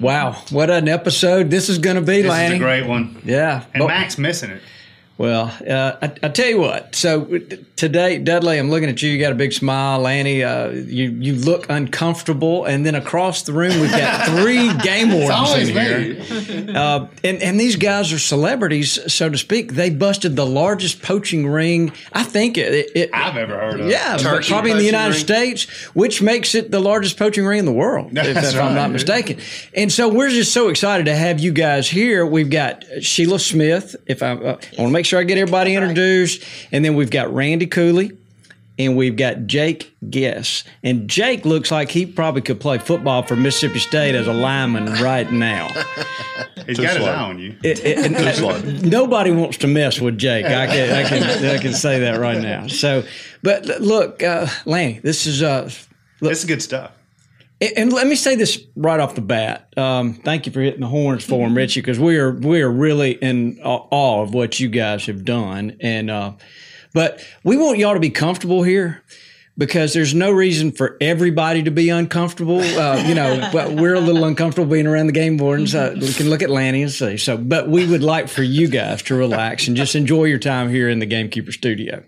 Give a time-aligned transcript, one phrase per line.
[0.00, 2.54] Wow, what an episode this is going to be, This Lanny.
[2.56, 3.20] is a great one.
[3.24, 3.64] yeah.
[3.74, 4.62] And but- Mac's missing it.
[5.18, 6.94] Well, uh, I, I tell you what.
[6.94, 7.40] So
[7.74, 9.10] today, Dudley, I'm looking at you.
[9.10, 10.44] You got a big smile, Lanny.
[10.44, 15.68] Uh, you you look uncomfortable, and then across the room we've got three game wardens
[15.68, 16.72] in here.
[16.76, 19.72] Uh, and and these guys are celebrities, so to speak.
[19.72, 21.92] They busted the largest poaching ring.
[22.12, 22.92] I think it.
[22.94, 23.88] it I've ever heard of.
[23.88, 25.24] yeah, Turkey probably in the United ring.
[25.24, 25.64] States,
[25.96, 28.92] which makes it the largest poaching ring in the world, if, if I'm not right.
[28.92, 29.40] mistaken.
[29.74, 32.24] And so we're just so excited to have you guys here.
[32.24, 33.96] We've got Sheila Smith.
[34.06, 37.10] If I, uh, I want to make sure I get everybody introduced, and then we've
[37.10, 38.12] got Randy Cooley.
[38.80, 40.62] And we've got Jake Guess.
[40.84, 45.02] And Jake looks like he probably could play football for Mississippi State as a lineman
[45.02, 45.66] right now.
[46.64, 47.56] He's got his eye on you.
[47.64, 50.44] It- it- and- nobody wants to mess with Jake.
[50.46, 52.68] I can, I can, I can say that right now.
[52.68, 53.02] So,
[53.42, 55.68] but look, uh, Lanny, this is uh,
[56.20, 56.92] This is good stuff.
[57.60, 59.72] And- and let me say this right off the bat.
[59.76, 62.70] Um, thank you for hitting the horns for him, Richie, because we are we are
[62.70, 65.76] really in awe of what you guys have done.
[65.80, 66.32] And uh,
[66.94, 69.02] but we want y'all to be comfortable here
[69.56, 72.60] because there's no reason for everybody to be uncomfortable.
[72.60, 75.74] Uh, you know, but we're a little uncomfortable being around the game boards.
[75.74, 77.16] Uh, we can look at Lanny and see.
[77.16, 80.70] So, but we would like for you guys to relax and just enjoy your time
[80.70, 82.04] here in the Gamekeeper Studio.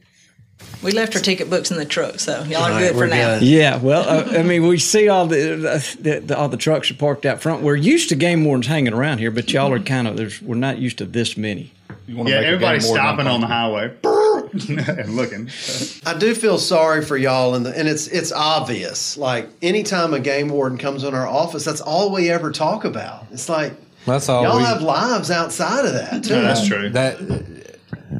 [0.82, 3.38] We left our ticket books in the truck, so y'all are good for now.
[3.38, 3.46] good.
[3.46, 5.36] Yeah, well, uh, I mean, we see all the,
[6.00, 7.62] the, the all the trucks are parked out front.
[7.62, 10.54] We're used to game wardens hanging around here, but y'all are kind of there's we're
[10.54, 11.72] not used to this many.
[12.06, 15.48] Yeah, everybody's stopping on the highway and looking.
[16.06, 19.16] I do feel sorry for y'all, and and it's it's obvious.
[19.16, 23.26] Like anytime a game warden comes in our office, that's all we ever talk about.
[23.32, 23.74] It's like
[24.06, 24.42] That's all.
[24.42, 26.34] y'all we, have lives outside of that too.
[26.34, 26.90] No, that's true.
[26.90, 27.18] that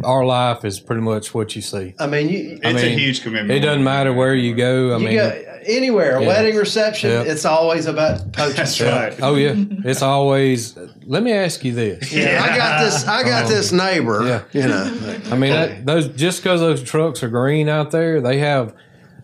[0.04, 1.94] our life is pretty much what you see.
[1.98, 3.50] I mean, you, it's I a mean, huge commitment.
[3.52, 4.94] It doesn't matter where you go.
[4.94, 6.28] I you mean, go anywhere, a Yeah.
[6.28, 7.22] wedding reception, Yeah.
[7.22, 8.56] it's always about poaching.
[8.56, 9.14] That's right.
[9.22, 9.54] Oh yeah,
[9.84, 10.76] it's always.
[11.04, 12.12] Let me ask you this.
[12.12, 13.06] Yeah, I got this.
[13.06, 14.26] I got this neighbor.
[14.26, 14.42] Yeah.
[14.62, 18.38] You know, I mean, that, those just because those trucks are green out there, they
[18.38, 18.74] have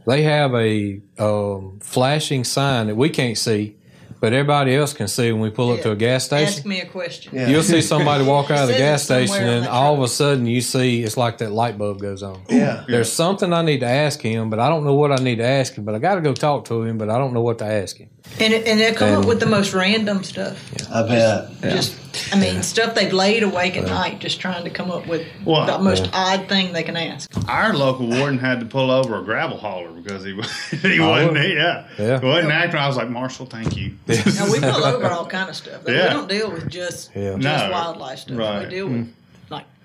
[0.07, 3.77] they have a um, flashing sign that we can't see,
[4.27, 6.53] but everybody else can see when we pull up to a gas station.
[6.59, 7.33] Ask me a question.
[7.33, 7.47] Yeah.
[7.47, 10.61] You'll see somebody walk out of the gas station, and all of a sudden you
[10.63, 12.43] see it's like that light bulb goes on.
[12.49, 12.85] yeah.
[12.89, 15.47] There's something I need to ask him, but I don't know what I need to
[15.47, 15.85] ask him.
[15.85, 17.99] But I got to go talk to him, but I don't know what to ask
[17.99, 18.09] him.
[18.39, 20.63] And, and they'll come up with the most random stuff.
[20.79, 20.87] Yeah.
[20.93, 21.61] I bet.
[21.63, 21.97] Just,
[22.35, 25.65] I mean, stuff they've laid awake at night just trying to come up with Well,
[25.65, 27.31] the most odd thing they can ask.
[27.49, 30.51] Our local warden had to pull over a gravel hauler because he was-
[30.83, 32.21] he Oh, wasn't yeah Yeah.
[32.21, 32.79] He wasn't acting.
[32.79, 33.97] I was like Marshall, thank you.
[34.07, 35.81] Now, we pull over all kind of stuff.
[35.85, 36.09] but Yeah.
[36.09, 37.37] We don't deal with just, Yeah.
[37.39, 37.71] just No.
[37.71, 38.37] wildlife stuff.
[38.37, 38.65] Right.
[38.65, 39.07] We deal with like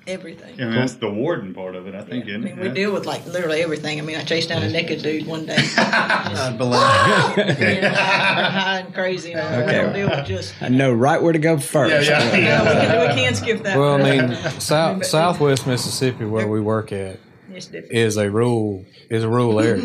[0.07, 0.59] everything.
[0.59, 2.25] I mean, that's the warden part of it, I think.
[2.25, 2.61] I isn't mean, it?
[2.61, 3.99] we deal with like literally everything.
[3.99, 5.57] I mean, I chased down a naked dude one day.
[5.77, 7.59] I believe.
[7.59, 9.29] you know, high and crazy.
[9.29, 9.71] You know, We Okay.
[9.81, 10.53] don't deal with just.
[10.61, 12.07] I know right where to go first.
[12.09, 12.63] Yeah, yeah.
[12.63, 13.77] No, we, can, we can skip that.
[13.77, 17.19] Well, I mean, South, Southwest Mississippi, where we work at,
[17.53, 19.83] is a rural is a rural area.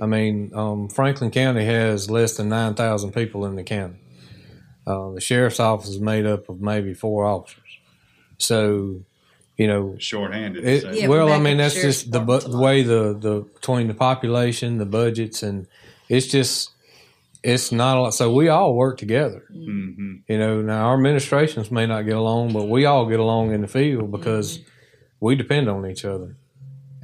[0.00, 3.96] I mean, um, Franklin County has less than nine thousand people in the county.
[4.86, 7.62] Uh, the sheriff's office is made up of maybe four officers.
[8.38, 9.02] So,
[9.56, 10.64] you know, Shorthanded.
[10.64, 10.90] It, so.
[10.92, 13.94] Yeah, well, I mean, that's sheriff's just the bu- the way the, the between the
[13.94, 15.66] population, the budgets, and
[16.08, 16.70] it's just
[17.42, 18.14] it's not a lot.
[18.14, 19.44] So we all work together.
[19.50, 23.52] hmm You know, now our administrations may not get along, but we all get along
[23.52, 24.60] in the field because
[25.20, 26.36] we depend on each other.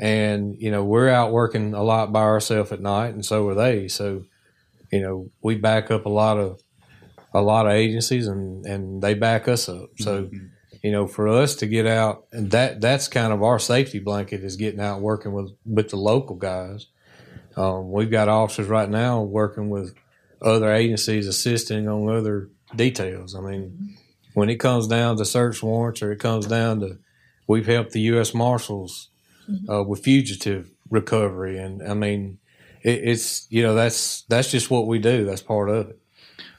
[0.01, 3.55] And you know, we're out working a lot by ourselves at night, and so are
[3.55, 3.89] they.
[3.89, 4.25] So,
[4.91, 6.63] you know, we back up a lot of
[7.35, 9.91] a lot of agencies, and and they back us up.
[9.99, 10.25] So.
[10.25, 10.47] Mm-hmm.
[10.83, 14.45] You know, for us to get out, and that that's kind of our safety blanket
[14.45, 16.87] is getting out working with with the local guys.
[17.57, 19.95] Um, we've got officers right now working with
[20.41, 23.35] other agencies, assisting on other details.
[23.35, 23.97] I mean,
[24.35, 26.99] when it comes down to search warrants or it comes down to,
[27.49, 28.33] we've helped the U.S.
[28.33, 29.09] Marshals
[29.69, 32.39] uh, with fugitive recovery, and I mean,
[32.83, 35.25] it, it's you know that's that's just what we do.
[35.25, 35.98] That's part of it.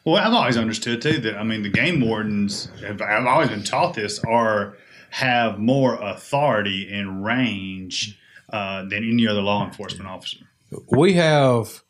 [0.09, 2.67] Well, I've always understood too that I mean the game wardens.
[2.81, 4.75] Have, I've always been taught this are
[5.11, 8.17] have more authority and range
[8.51, 10.39] uh, than any other law enforcement officer.
[10.87, 11.83] we have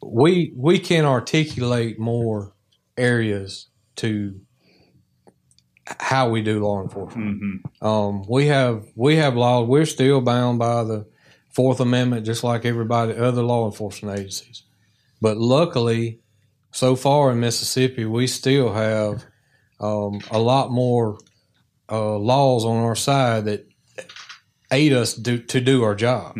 [0.00, 2.54] we we can articulate more
[2.96, 4.40] areas to
[5.86, 7.62] how we do law enforcement.
[7.82, 9.62] Um, we have we have law.
[9.62, 11.06] We're still bound by the
[11.50, 14.62] Fourth Amendment, just like everybody other law enforcement agencies.
[15.20, 16.20] But luckily,
[16.76, 19.24] so far in Mississippi, we still have
[19.80, 21.18] um, a lot more
[21.90, 23.66] uh, laws on our side that
[24.70, 26.36] aid us do, to do our job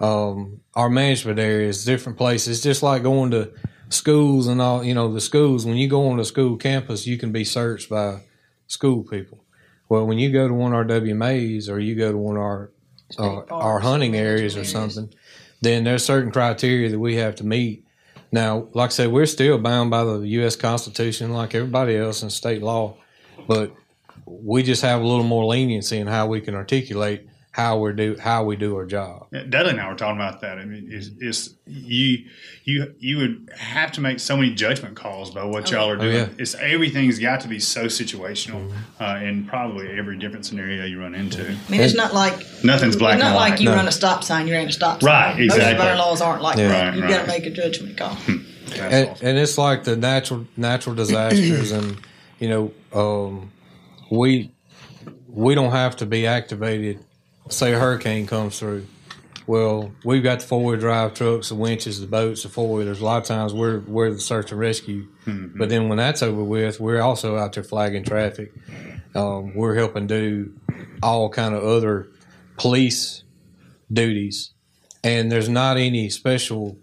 [0.00, 3.52] um, our management areas, different places, just like going to
[3.90, 7.18] schools and all, you know, the schools, when you go on a school campus, you
[7.18, 8.20] can be searched by
[8.66, 9.44] school people.
[9.88, 12.42] Well, when you go to one of our WMAs or you go to one of
[12.42, 12.70] our,
[13.18, 15.12] uh, our hunting areas or something,
[15.60, 17.84] then there's certain criteria that we have to meet.
[18.32, 20.56] Now, like I said, we're still bound by the U.S.
[20.56, 22.96] Constitution like everybody else in state law,
[23.48, 23.74] but
[24.24, 28.16] we just have a little more leniency in how we can articulate how we do
[28.20, 29.26] how we do our job.
[29.32, 30.58] Yeah, Dudley and I were talking about that.
[30.58, 32.24] I mean, is is you
[32.62, 36.14] you you would have to make so many judgment calls about what y'all are doing.
[36.14, 36.28] yeah.
[36.38, 41.14] It's everything's got to be so situational uh, in probably every different scenario you run
[41.16, 41.42] into.
[41.44, 43.50] I mean, it's not like Nothing's black it's and not white.
[43.50, 43.74] like you No.
[43.74, 45.36] run a stop sign, you're in a stop sign.
[45.38, 46.68] Right, Most of our laws aren't like Yeah.
[46.68, 46.84] that.
[46.84, 47.10] Right, You've right.
[47.10, 48.16] got to make a judgment call.
[48.28, 49.26] And, awesome.
[49.26, 51.96] and it's like the natural natural disasters and
[52.38, 53.50] you know um,
[54.08, 54.52] we
[55.26, 57.04] we don't have to be activated
[57.50, 58.86] say a hurricane comes through
[59.46, 63.18] well we've got the four-wheel drive trucks the winches the boats the four-wheelers a lot
[63.20, 65.06] of times we're we're the search and rescue.
[65.26, 68.52] But then when that's over with we're also out there flagging traffic.
[69.14, 70.54] Um, we're helping do
[71.02, 72.08] all kind of other
[72.56, 73.24] police
[73.92, 74.52] duties.
[75.02, 76.78] And there's not any special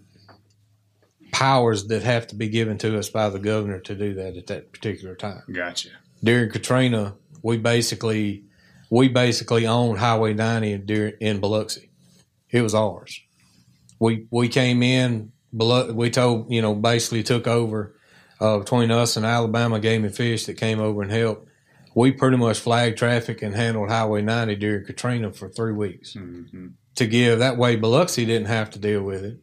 [1.32, 4.46] powers that have to be given to us by the governor to do that at
[4.48, 5.42] that particular time.
[5.52, 5.90] Gotcha.
[6.22, 8.44] During Katrina, we basically
[8.90, 11.90] we basically owned Highway 90 in, in Biloxi.
[12.50, 13.20] It was ours.
[13.98, 15.32] We we came in.
[15.52, 17.94] We told you know basically took over
[18.40, 21.48] uh, between us and Alabama Game and Fish that came over and helped.
[21.94, 26.16] We pretty much flagged traffic and handled Highway 90 during Katrina for three weeks
[26.94, 27.40] to give.
[27.40, 29.40] That way, Biloxi didn't have to deal with it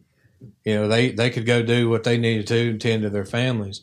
[0.63, 3.25] you know they they could go do what they needed to and tend to their
[3.25, 3.81] families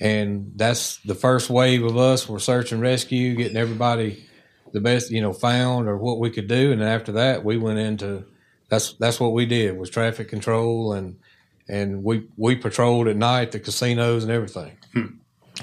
[0.00, 4.24] and that's the first wave of us were search and rescue getting everybody
[4.74, 7.78] the best you know found or what we could do and after that we went
[7.78, 8.24] into
[8.68, 11.16] that's that's what we did was traffic control and
[11.68, 15.06] and we we patrolled at night the casinos and everything hmm.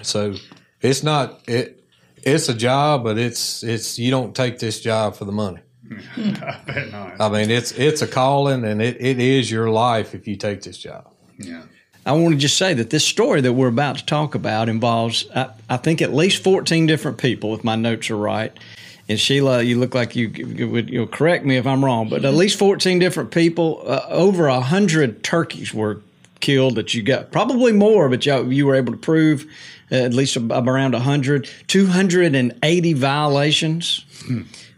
[0.02, 0.34] so
[0.80, 1.84] it's not it
[2.24, 6.34] it's a job but it's it's you don't take this job for the money hmm.
[6.42, 7.20] I bet not.
[7.20, 10.62] I mean, it's it's a calling, and it, it is your life if you take
[10.62, 11.12] this job.
[11.38, 11.64] yeah.
[12.06, 15.28] I want to just say that this story that we're about to talk about involves,
[15.36, 18.58] I, I think, at least 14 different people, if my notes are right.
[19.12, 22.24] And Sheila, you look like you, you would you'll correct me if I'm wrong, but
[22.24, 26.02] at least 14 different people, uh, over a hundred turkeys were
[26.40, 29.46] killed that you got, probably more, but you, you were able to prove
[29.92, 34.06] uh, at least around 100, 280 violations.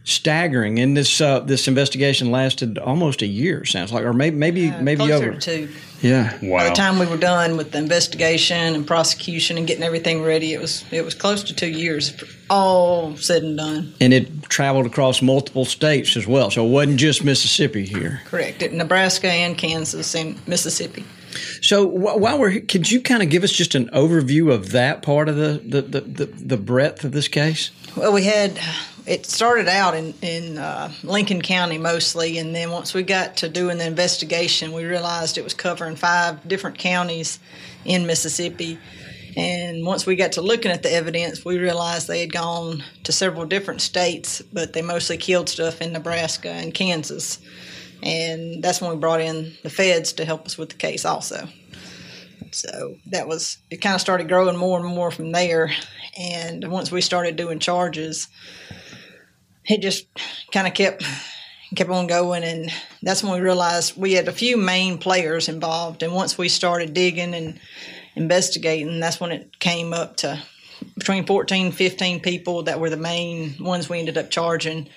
[0.05, 3.63] Staggering, and this uh, this investigation lasted almost a year.
[3.63, 5.39] Sounds like, or maybe maybe maybe Closer over.
[5.39, 5.69] to
[6.01, 6.57] Yeah, Wow.
[6.59, 10.51] by the time we were done with the investigation and prosecution and getting everything ready,
[10.51, 12.13] it was it was close to two years,
[12.49, 13.93] all said and done.
[14.01, 16.51] and it traveled across multiple states as well.
[16.51, 18.19] So it wasn't just Mississippi here.
[18.25, 18.61] Correct.
[18.61, 21.05] It, Nebraska and Kansas and Mississippi.
[21.61, 24.71] So wh- while we're here, could you kind of give us just an overview of
[24.73, 27.71] that part of the the, the, the, the breadth of this case?
[27.95, 28.59] Well, we had
[29.05, 33.49] it started out in in uh, Lincoln County mostly, and then once we got to
[33.49, 37.39] doing the investigation, we realized it was covering five different counties
[37.85, 38.77] in Mississippi.
[39.35, 43.11] And once we got to looking at the evidence, we realized they had gone to
[43.11, 47.39] several different states, but they mostly killed stuff in Nebraska and Kansas.
[48.03, 51.47] And that's when we brought in the feds to help us with the case also.
[52.51, 53.77] So that was it.
[53.77, 55.71] Kind of started growing more and more from there,
[56.17, 58.27] and once we started doing charges,
[59.67, 60.07] it just
[60.51, 61.03] kind of kept
[61.75, 66.03] kept on going, and that's when we realized we had a few main players involved.
[66.03, 67.59] And once we started digging and
[68.15, 68.99] investigating.
[68.99, 70.39] That's when it came up to
[70.97, 74.87] between 14 15 people that were the main ones we ended up charging.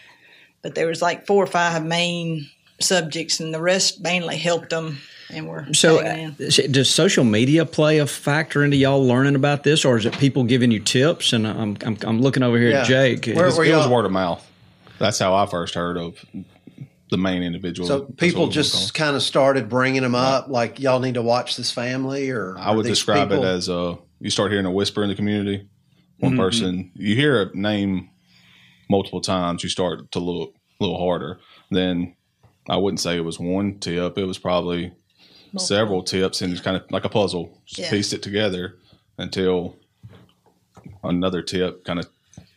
[0.63, 2.49] But there was like four or five main
[2.81, 7.99] subjects, and the rest mainly helped them and we're So, uh, does social media play
[7.99, 11.33] a factor into y'all learning about this, or is it people giving you tips?
[11.33, 12.81] And I'm I'm, I'm looking over here Yeah.
[12.83, 13.27] at Jake.
[13.35, 14.46] Where- It was word of mouth.
[14.99, 16.25] That's how I first heard of
[17.11, 17.87] the main individual.
[17.87, 21.71] So people just kind of started bringing them up, like y'all need to watch this
[21.71, 25.09] family, or I would describe people- it as uh, you start hearing a whisper in
[25.09, 25.69] the community.
[26.19, 26.41] One Mm-hmm.
[26.41, 28.09] person, you hear a name
[28.89, 31.39] multiple times, you start to look a little harder.
[31.71, 32.17] Then
[32.71, 34.93] I wouldn't say it was one tip; it was probably
[35.59, 37.61] several tips, and it's kind of like a puzzle.
[37.67, 37.91] Just Yeah.
[37.91, 38.77] pieced it together
[39.19, 39.77] until
[41.05, 42.09] another tip kind of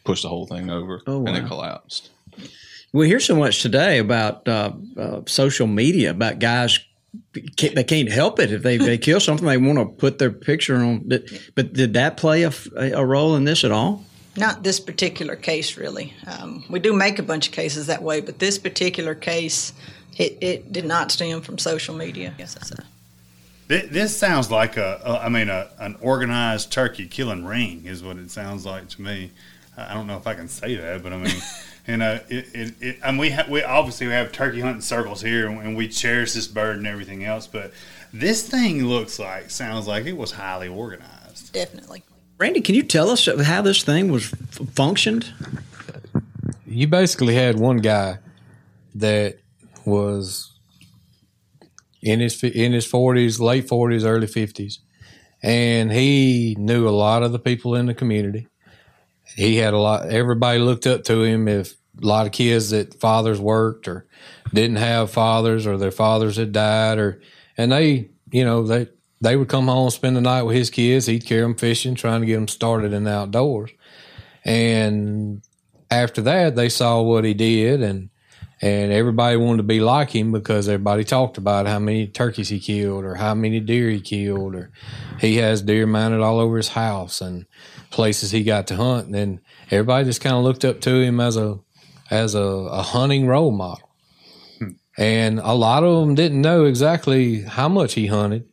[0.06, 1.36] pushed the whole thing over, Oh, and wow.
[1.36, 2.10] it collapsed.
[2.92, 6.80] We hear so much today about uh, uh, social media about guys.
[7.56, 9.46] Can't, they can't help it if they, they kill something.
[9.46, 11.04] They want to put their picture on.
[11.08, 11.24] But,
[11.56, 14.04] but did that play a, a role in this at all?
[14.36, 16.14] Not this particular case, really.
[16.28, 19.74] Um, we do make a bunch of cases that way, but this particular case,
[20.18, 22.34] it, it did not stem from social media.
[22.38, 22.84] Yes, that's a,
[23.68, 28.18] This sounds like a, a I mean, a, an organized turkey killing ring is what
[28.18, 29.32] it sounds like to me.
[29.78, 31.42] I I don't know if I can say that, but I mean,
[31.90, 34.60] you uh, know, it, it, it I mean, we ha- we obviously we have turkey
[34.60, 37.48] hunting circles here, and, and we cherish this bird and everything else.
[37.48, 37.74] But
[38.14, 41.52] this thing looks like, sounds like it was highly organized.
[41.52, 42.04] definitely.
[42.38, 45.34] Randy, can you tell us how this thing was f- functioned?
[46.66, 48.20] you basically had one guy
[48.96, 49.40] that
[49.86, 50.52] was
[52.02, 54.80] in his in his forties, late forties, early fifties,
[55.42, 58.48] and he knew a lot of the people in the community.
[59.36, 60.10] He had a lot.
[60.10, 61.48] Everybody looked up to him.
[61.48, 64.08] If a lot of kids that fathers worked or
[64.54, 67.22] didn't have fathers, or their fathers had died, or
[67.58, 68.88] and they, you know, they
[69.22, 71.06] they would come home spend the night with his kids.
[71.06, 73.72] He'd carry them fishing, trying to get them started in the outdoors,
[74.44, 75.42] and
[75.92, 78.10] after that, they saw what he did, and
[78.62, 82.60] and everybody wanted to be like him because everybody talked about how many turkeys he
[82.60, 84.72] killed, or how many deer he killed, or
[85.20, 87.46] he has deer mounted all over his house and
[87.90, 89.06] places he got to hunt.
[89.06, 89.42] And then
[89.72, 91.60] everybody just kind of looked up to him as a
[92.10, 93.90] as a, a hunting role model.
[94.98, 98.50] And a lot of them didn't know exactly how much he hunted,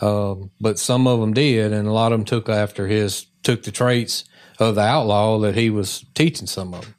[0.00, 3.64] um, but some of them did, and a lot of them took after his took
[3.64, 4.24] the traits
[4.58, 6.94] of the outlaw that he was teaching some of them.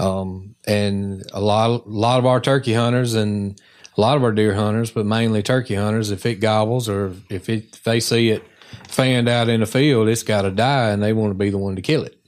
[0.00, 3.60] Um, and a lot, a lot of our turkey hunters and
[3.96, 7.48] a lot of our deer hunters, but mainly turkey hunters, if it gobbles or if,
[7.48, 8.42] it, if they see it
[8.88, 11.58] fanned out in the field, it's got to die, and they want to be the
[11.58, 12.18] one to kill it.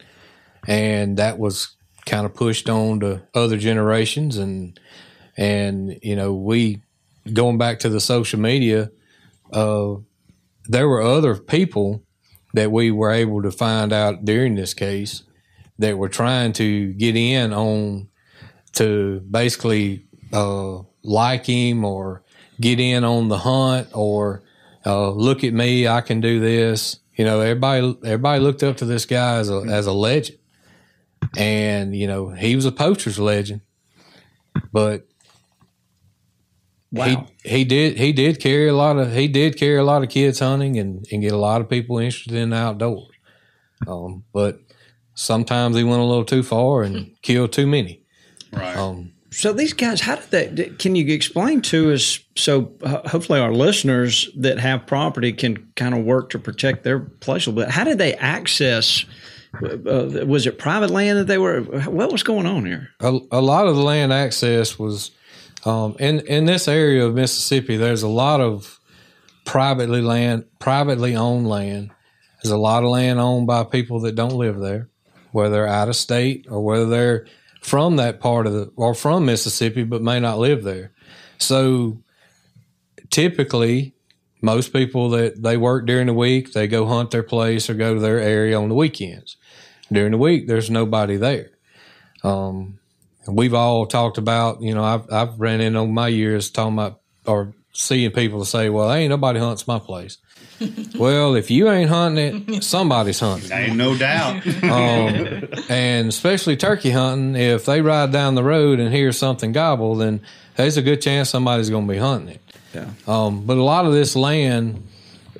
[0.69, 1.75] And that was
[2.11, 4.79] kind of pushed on to other generations, and
[5.37, 6.83] and you know we
[7.33, 8.91] going back to the social media,
[9.53, 9.95] uh,
[10.67, 12.03] there were other people
[12.55, 15.23] that we were able to find out during this case
[15.79, 18.09] that were trying to get in on
[18.73, 22.23] to basically uh, like him or
[22.61, 24.43] get in on the hunt or
[24.85, 26.99] uh, look at me, I can do this.
[27.17, 30.39] You know, everybody everybody looked up to this guy as a as a legend,
[31.37, 33.61] and you know he was a poacher's legend,
[34.73, 35.07] but
[36.93, 37.29] Wow.
[37.45, 40.09] he he did he did carry a lot of he did carry a lot of
[40.09, 43.15] kids hunting and, and get a lot of people interested in the outdoors.
[43.87, 44.59] Um, but
[45.15, 48.03] sometimes he went a little too far and killed too many.
[48.53, 48.77] Right.
[48.77, 50.79] Um, So these guys, how did that?
[50.81, 52.19] Can you explain to us?
[52.35, 52.73] So
[53.07, 57.51] hopefully our listeners that have property can kind of work to protect their place a
[57.51, 57.73] little bit.
[57.73, 59.05] How did they access?
[59.55, 61.61] Uh, was it private land that they were?
[61.63, 62.91] What was going on here?
[63.01, 65.11] a, a lot of the land access was
[65.65, 67.77] um, in in this area of Mississippi.
[67.77, 68.79] There's a lot of
[69.45, 71.91] privately land, privately owned land.
[72.43, 74.89] There's a lot of land owned by people that don't live there,
[75.33, 77.27] whether they're out of state or whether they're
[77.61, 80.93] from that part of the or from Mississippi but may not live there.
[81.39, 82.03] So
[83.11, 83.95] typically,
[84.41, 87.95] most people that they work during the week, they go hunt their place or go
[87.95, 89.37] to their area on the weekends.
[89.93, 91.51] During the week, there's nobody there.
[92.23, 92.79] Um,
[93.27, 97.01] we've all talked about, you know, I've, I've ran in on my years talking about
[97.27, 100.19] or seeing people say, well, ain't nobody hunts my place.
[100.95, 103.51] well, if you ain't hunting it, somebody's hunting.
[103.51, 104.43] Ain't no doubt.
[104.71, 109.97] Um, and especially turkey hunting, if they ride down the road and hear something gobble,
[109.97, 110.21] then
[110.57, 112.50] there's a good chance somebody's going to be hunting it.
[112.75, 112.91] Yeah.
[113.07, 114.87] Um, but a lot of this land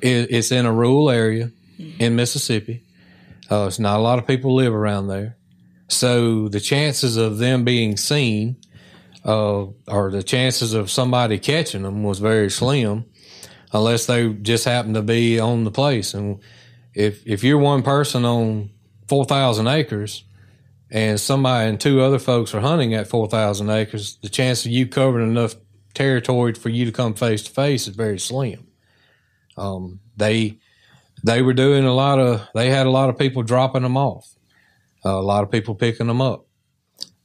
[0.01, 1.51] is it's in a rural area
[1.99, 2.83] in Mississippi.
[3.49, 5.37] Uh, it's not a lot of people live around there,
[5.87, 8.55] so the chances of them being seen,
[9.25, 13.05] uh, or the chances of somebody catching them was very slim.
[13.73, 16.13] unless they just happened to be on the place.
[16.13, 16.39] And
[16.93, 18.69] if if you're one person on
[19.07, 20.23] four thousand acres,
[20.89, 24.71] and somebody and two other folks are hunting at four thousand acres, the chance of
[24.71, 25.55] you covering enough
[25.93, 28.67] territory for you to come face to face is very slim.
[29.57, 30.57] Um, they
[31.23, 34.35] they were doing a lot of they had a lot of people dropping them off,
[35.05, 36.45] uh, a lot of people picking them up.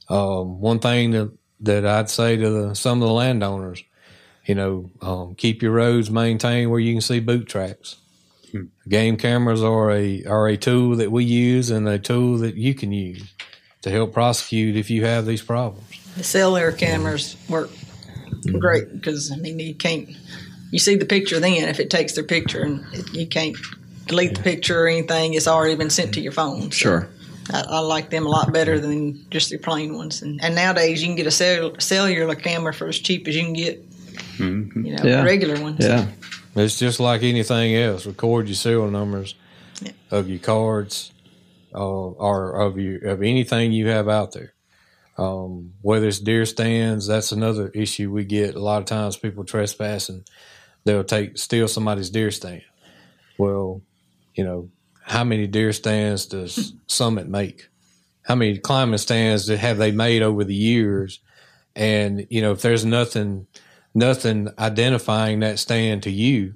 [0.08, 3.82] Um, one thing that that I'd say to the, some of the landowners,
[4.44, 7.96] you know, um, keep your roads maintained where you can see boot tracks.
[8.88, 12.74] Game cameras are a are a tool that we use and a tool that you
[12.74, 13.34] can use
[13.82, 15.86] to help prosecute if you have these problems.
[16.16, 17.70] The cellular cameras work
[18.46, 20.08] great because I mean you can't
[20.70, 23.56] you see the picture then if it takes their picture and it, you can't
[24.06, 26.70] delete the picture or anything it's already been sent to your phone.
[26.72, 27.08] So Sure.
[27.52, 30.22] I, I like them a lot better than just the plain ones.
[30.22, 33.42] And, and nowadays you can get a cell, cellular camera for as cheap as you
[33.44, 33.84] can get.
[34.38, 35.22] You know, Yeah.
[35.22, 35.78] regular ones.
[35.84, 36.08] Yeah.
[36.56, 38.04] It's just like anything else.
[38.06, 39.34] Record your serial numbers
[39.80, 39.92] Yeah.
[40.10, 41.12] of your cards,
[41.74, 44.52] uh, or of your of anything you have out there.
[45.18, 48.54] Um, whether it's deer stands, that's another issue we get.
[48.54, 50.24] A lot of times, people trespassing,
[50.84, 52.62] they'll take steal somebody's deer stand.
[53.38, 53.82] Well,
[54.34, 54.70] you know,
[55.02, 57.68] how many deer stands does Summit make?
[58.22, 61.20] How many climbing stands have they made over the years?
[61.74, 63.46] And you know, if there's nothing
[63.94, 66.54] nothing identifying that stand to you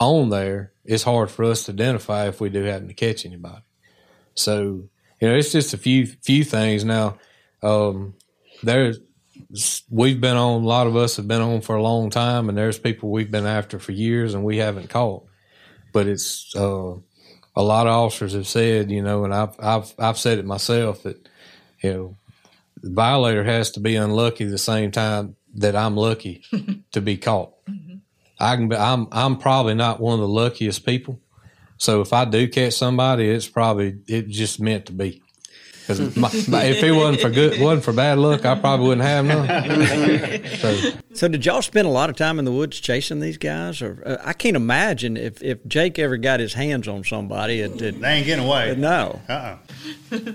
[0.00, 3.62] on there, it's hard for us to identify if we do happen to catch anybody.
[4.34, 4.88] So,
[5.20, 6.84] you know, it's just a few few things.
[6.84, 7.18] Now,
[7.62, 8.14] um,
[8.62, 8.98] there's
[9.90, 12.56] we've been on a lot of us have been on for a long time, and
[12.56, 15.26] there's people we've been after for years and we haven't caught.
[15.92, 16.94] But it's uh,
[17.54, 21.02] a lot of officers have said, you know, and I've I've I've said it myself
[21.02, 21.28] that
[21.82, 22.16] you know
[22.82, 26.42] the violator has to be unlucky the same time that I'm lucky
[26.92, 27.52] to be caught.
[28.40, 31.20] I can be, I'm I'm probably not one of the luckiest people.
[31.76, 35.22] So if I do catch somebody, it's probably it just meant to be.
[35.86, 40.58] Because if it wasn't for good, wasn't for bad luck, I probably wouldn't have none.
[40.58, 43.82] so So did y'all spend a lot of time in the woods chasing these guys?
[43.82, 47.60] Or uh, I can't imagine if, if Jake ever got his hands on somebody.
[47.60, 48.74] It, it, They ain't getting away.
[48.76, 49.20] no.
[49.28, 49.56] Uh-uh.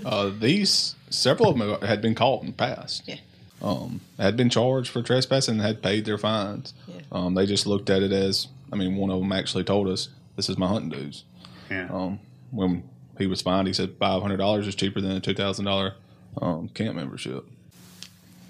[0.04, 3.04] Uh, these several of them had been caught in the past.
[3.06, 3.16] Yeah.
[3.62, 6.74] Um, had been charged for trespassing and had paid their fines.
[7.10, 10.10] Um, they just looked at it as, I mean, one of them actually told us,
[10.36, 11.24] "This is my hunting dues."
[11.70, 11.88] Yeah.
[11.90, 12.20] Um,
[12.52, 12.84] when
[13.18, 15.94] he was fined, he said five hundred dollars is cheaper than a two thousand dollar
[16.40, 17.44] um, camp membership.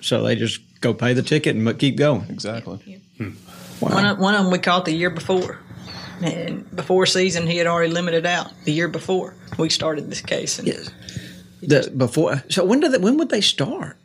[0.00, 2.26] So they just go pay the ticket and keep going.
[2.30, 3.00] Exactly.
[3.80, 5.58] One of, one of them we caught the year before.
[6.22, 10.58] And before season, he had already limited out the year before we started this case.
[10.58, 10.68] And
[11.62, 13.96] The, before, so when did they, when would they start?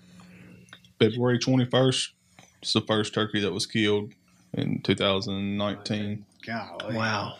[0.99, 2.12] February twenty first
[2.62, 4.13] is the first turkey that was killed
[4.54, 6.26] in two thousand nineteen.
[6.45, 6.95] Golly.
[6.95, 7.38] Wow.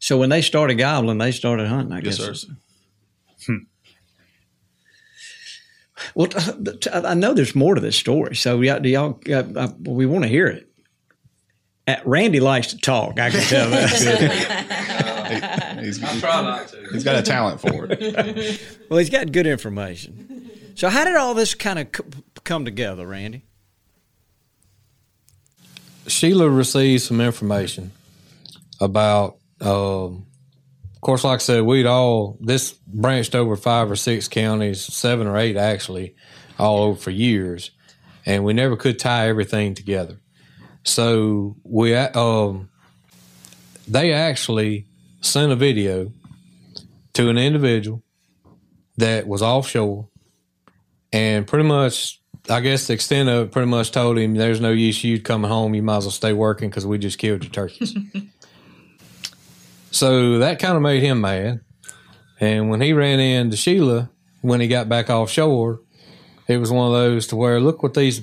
[0.00, 1.92] So when they started gobbling, they started hunting.
[1.92, 2.46] I Yes, guess.
[3.38, 3.58] sir.
[6.14, 6.28] Well,
[6.92, 8.34] I know there's more to this story.
[8.34, 9.20] So y'all, do y'all?
[9.28, 10.66] Uh, uh, we want to hear it.
[11.86, 13.20] Uh, Randy likes to talk.
[13.20, 13.90] I can tell that.
[15.80, 18.60] He's, he's got a talent for it.
[18.90, 20.50] well, he's got good information.
[20.74, 22.02] So how did all this kind of c-
[22.44, 23.44] come together, Randy?
[26.08, 27.92] Sheila received some information
[28.80, 30.26] about, um,
[30.94, 35.26] of course, like I said, we'd all, this branched over five or six counties, seven
[35.26, 36.14] or eight actually,
[36.58, 37.70] all over for years.
[38.26, 40.20] And we never could tie everything together.
[40.84, 42.68] So we, um,
[43.88, 44.86] they actually
[45.20, 46.12] sent a video
[47.14, 48.02] to an individual
[48.98, 50.08] that was offshore
[51.12, 54.70] and pretty much I guess the extent of it pretty much told him there's no
[54.70, 55.74] use you coming home.
[55.74, 57.96] You might as well stay working because we just killed your turkeys.
[59.90, 61.60] so that kind of made him mad.
[62.40, 65.80] And when he ran into Sheila, when he got back offshore,
[66.48, 68.22] it was one of those to where look what these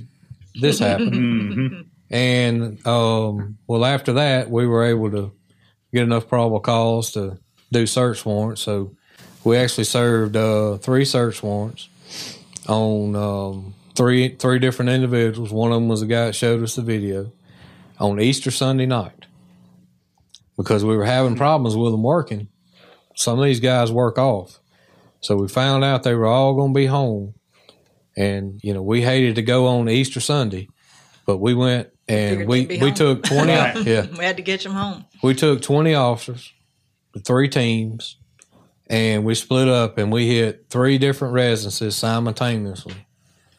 [0.60, 1.86] this happened.
[2.10, 5.34] And um, well, after that, we were able to
[5.94, 7.38] get enough probable cause to
[7.72, 8.62] do search warrants.
[8.62, 8.96] So
[9.44, 11.90] we actually served uh, three search warrants
[12.68, 15.52] on um, three three different individuals.
[15.52, 17.32] One of them was the guy that showed us the video
[18.00, 19.17] on Easter Sunday night
[20.58, 22.50] because we were having problems with them working.
[23.16, 24.60] Some of these guys work off,
[25.22, 27.34] so we found out they were all going to be home,
[28.16, 30.68] and you know we hated to go on Easter Sunday,
[31.26, 32.94] but we went and Figured we we home.
[32.94, 33.54] took twenty.
[33.54, 33.78] Right.
[33.86, 35.06] Yeah, we had to get them home.
[35.24, 36.54] we took 20 officers,
[37.14, 38.18] the three teams,
[38.88, 42.94] and we split up and we hit three different residences simultaneously.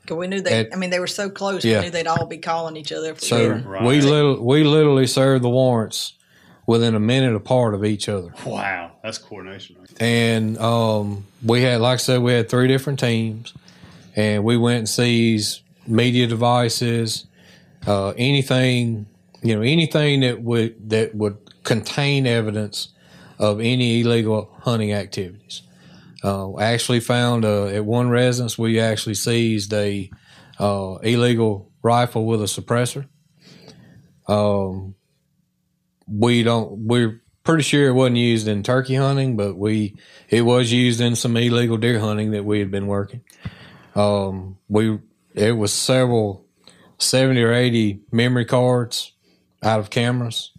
[0.07, 0.61] 'Cause we knew they.
[0.61, 1.65] And- I mean, they were so close.
[1.65, 1.81] Yeah.
[1.81, 3.15] We knew they'd all be calling each other.
[3.15, 3.83] For So sure.
[3.85, 6.15] we little we literally served the warrants
[6.69, 8.33] within a minute apart of each other.
[8.47, 9.77] Wow, that's coordination.
[9.99, 13.55] And um, we had, like I said, we had three different teams,
[14.15, 17.27] and we went and seized media devices,
[17.87, 19.07] uh, anything
[19.43, 22.89] you know, anything that would that would contain evidence
[23.39, 25.63] of any illegal hunting activities.
[26.25, 30.11] Uh, actually found uh, at one residence we actually seized a
[30.59, 33.07] uh, illegal rifle with a suppressor.
[34.27, 34.97] Um,
[36.11, 36.87] we don't.
[36.87, 39.97] We're pretty sure it wasn't used in turkey hunting, but we
[40.29, 43.23] it was used in some illegal deer hunting that we had been working.
[43.94, 44.99] Um, we
[45.35, 46.44] it was several
[46.99, 49.12] seventy or eighty memory cards
[49.62, 50.53] out of cameras,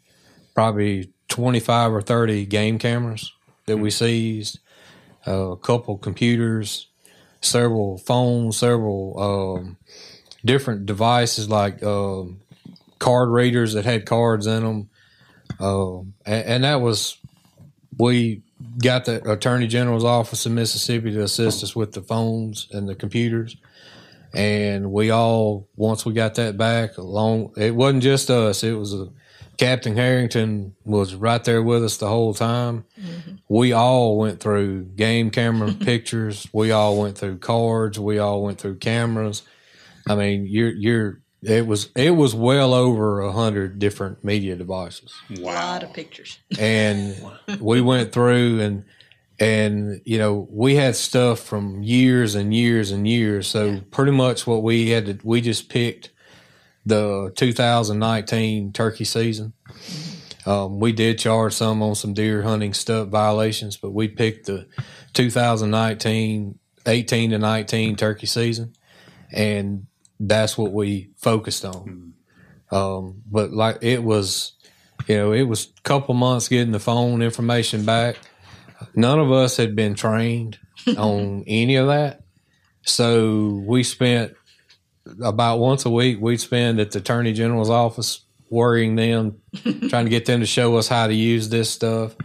[0.55, 3.31] probably twenty five or thirty game cameras
[3.65, 4.59] that we seized,
[5.27, 6.87] uh, a couple computers,
[7.41, 9.77] several phones, several um,
[10.43, 12.39] different devices like um,
[12.97, 14.89] card readers that had cards in them.
[15.59, 17.17] Um, and, and that was,
[17.97, 18.43] we
[18.81, 22.95] got the Attorney General's office in Mississippi to assist us with the phones and the
[22.95, 23.57] computers.
[24.33, 28.93] And we all, once we got that back, along, it wasn't just us, it was
[28.93, 29.09] a,
[29.59, 32.85] Captain Harrington was right there with us the whole time.
[33.49, 36.47] We all went through game camera pictures.
[36.53, 37.99] We all went through cards.
[37.99, 39.43] We all went through cameras.
[40.07, 45.13] I mean, you're you're it was it was well over a hundred different media devices,
[45.29, 46.39] A lot of pictures.
[46.59, 47.15] and
[47.59, 48.85] we went through and
[49.39, 53.47] and you know we had stuff from years and years and years.
[53.47, 56.11] So pretty much what we had to we just picked
[56.85, 59.53] the 2019 turkey season.
[60.45, 64.67] Um, we did charge some on some deer hunting stuff violations, but we picked the
[65.13, 68.73] 2019, 18 to 19 turkey season,
[69.31, 69.85] and
[70.19, 72.13] that's what we focused on.
[72.71, 74.53] Um, but like it was,
[75.07, 78.17] you know, it was a couple months getting the phone information back.
[78.95, 80.59] None of us had been trained
[80.97, 82.21] on any of that,
[82.83, 84.33] so we spent
[85.21, 86.19] about once a week.
[86.21, 89.41] We'd spend at the attorney general's office worrying them,
[89.89, 92.15] trying to get them to show us how to use this stuff.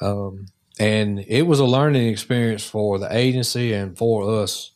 [0.00, 0.46] Um,
[0.78, 4.72] and it was a learning experience for the agency and for us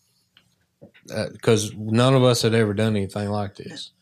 [1.13, 3.93] Uh, because none of us had ever done anything like this.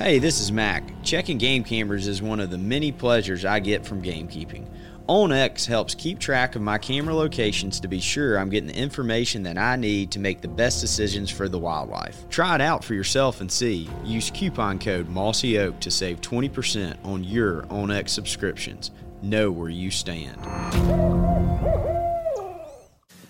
[0.00, 0.82] Hey, this is Mac.
[1.02, 4.66] Checking game cameras is one of the many pleasures I get from gamekeeping.
[5.06, 9.42] onX helps keep track of my camera locations to be sure I'm getting the information
[9.42, 12.26] that I need to make the best decisions for the wildlife.
[12.30, 13.90] Try it out for yourself and see.
[14.02, 18.92] Use coupon code Mossy Oak to save 20% on your onX subscriptions.
[19.20, 20.38] Know where you stand.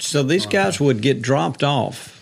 [0.01, 2.17] So these guys would get dropped off,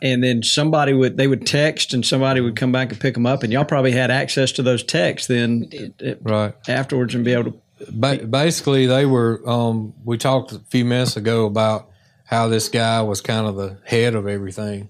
[0.00, 3.26] and then somebody would they would text, and somebody would come back and pick them
[3.26, 6.54] up, and y'all probably had access to those texts then it- Right.
[6.68, 7.54] afterwards and be able to.
[7.92, 9.40] Ba- basically, they were.
[9.48, 11.88] Um, we talked a few minutes ago about
[12.24, 14.88] how this guy was kind of the head of everything.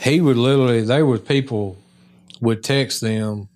[0.00, 0.82] He would literally.
[0.82, 1.76] They were people
[2.40, 3.48] would text them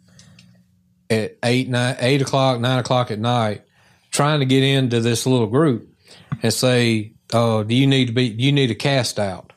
[1.10, 3.62] at eight nine eight o'clock nine o'clock at night,
[4.10, 5.88] trying to get into this little group
[6.42, 8.30] and say, "Oh, do you need to be?
[8.30, 9.52] Do you need a cast out,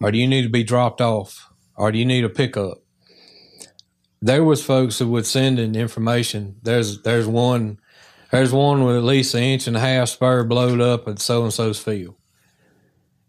[0.00, 2.82] or do you need to be dropped off, or do you need a pickup?"
[4.20, 6.56] There was folks who would send in information.
[6.62, 7.78] There's there's one
[8.30, 11.42] there's one with at least an inch and a half spur blowed up at so
[11.42, 12.16] and so's field.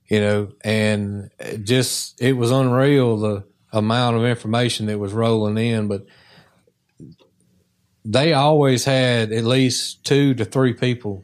[0.07, 5.57] You know, and it just it was unreal the amount of information that was rolling
[5.57, 6.05] in, but
[8.03, 11.23] they always had at least two to three people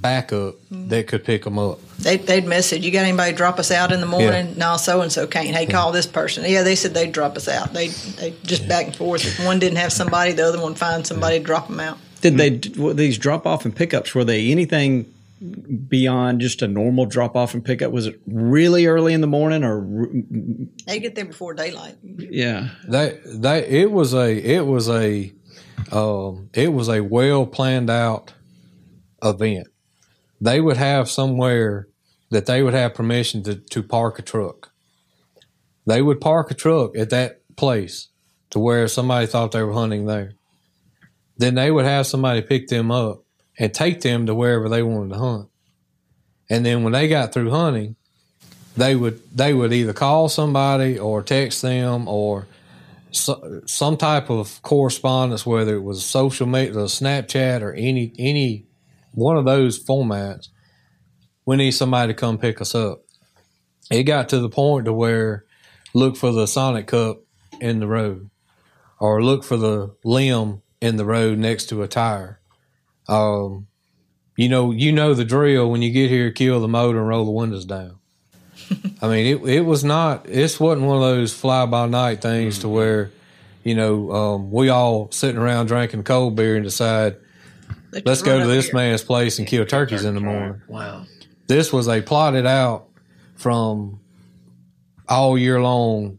[0.00, 1.80] backup that could pick them up.
[1.98, 4.54] They, they'd message, you got anybody drop us out in the morning?
[4.58, 5.48] No, so and so can't.
[5.48, 6.44] Hey, call this person.
[6.46, 7.72] Yeah, they said they'd drop us out.
[7.72, 9.24] They they just back and forth.
[9.24, 11.98] If one didn't have somebody, the other one find somebody to drop them out.
[12.20, 14.14] Did they were these drop off and pickups?
[14.14, 15.12] Were they anything
[15.88, 17.92] beyond just a normal drop off and pickup?
[17.92, 20.08] Was it really early in the morning or r-
[20.86, 21.96] They get there before daylight.
[22.02, 22.70] yeah?
[22.88, 25.32] They they it was a it was a
[25.92, 28.32] um, it was a well planned out
[29.22, 29.68] event.
[30.40, 31.88] They would have somewhere
[32.30, 34.72] that they would have permission to, to park a truck.
[35.86, 38.08] They would park a truck at that place
[38.50, 40.32] to where somebody thought they were hunting there.
[41.38, 43.22] Then they would have somebody pick them up
[43.58, 45.48] and take them to wherever they wanted to hunt.
[46.48, 47.96] And then when they got through hunting,
[48.76, 52.46] they would they would either call somebody or text them or
[53.10, 58.66] so, some type of correspondence, whether it was social media, uh, Snapchat, or any any
[59.16, 60.48] one of those formats.
[61.46, 63.02] We need somebody to come pick us up,
[63.90, 65.44] it got to the point to where
[65.94, 67.22] look for the Sonic Cup
[67.60, 68.30] in the road,
[69.00, 72.40] or look for the limb in the road next to a tire.
[73.08, 73.68] Um,
[74.36, 75.70] you know, you know the drill.
[75.70, 77.98] When you get here, kill the motor and roll the windows down.
[79.00, 80.24] I mean, it it was not.
[80.24, 83.10] This wasn't one of those fly by night things to where,
[83.62, 87.16] you know, um, we all sitting around drinking cold beer and decide
[88.04, 90.60] let's go to this man's place and kill turkeys in the morning.
[90.68, 91.04] Wow.
[91.46, 92.88] This was a plotted out
[93.36, 94.00] from
[95.08, 96.18] all year long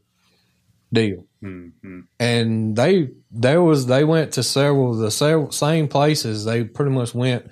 [0.91, 1.25] deal.
[1.43, 2.01] Mm-hmm.
[2.19, 7.13] And they there was they went to several the several, same places they pretty much
[7.13, 7.51] went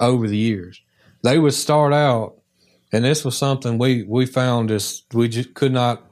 [0.00, 0.80] over the years.
[1.22, 2.36] They would start out,
[2.92, 6.04] and this was something we we found this we just could not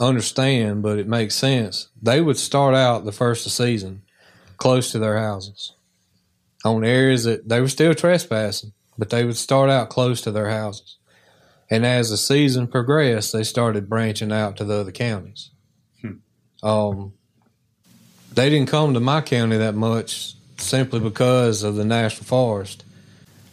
[0.00, 1.90] understand, but it makes sense.
[2.02, 4.02] They would start out the first of season
[4.56, 5.74] close to their houses
[6.64, 10.48] on areas that they were still trespassing, but they would start out close to their
[10.48, 10.96] houses.
[11.70, 15.50] And as the season progressed, they started branching out to the other counties.
[16.62, 17.12] Um,
[18.32, 22.84] they didn't come to my county that much simply because of the national forest.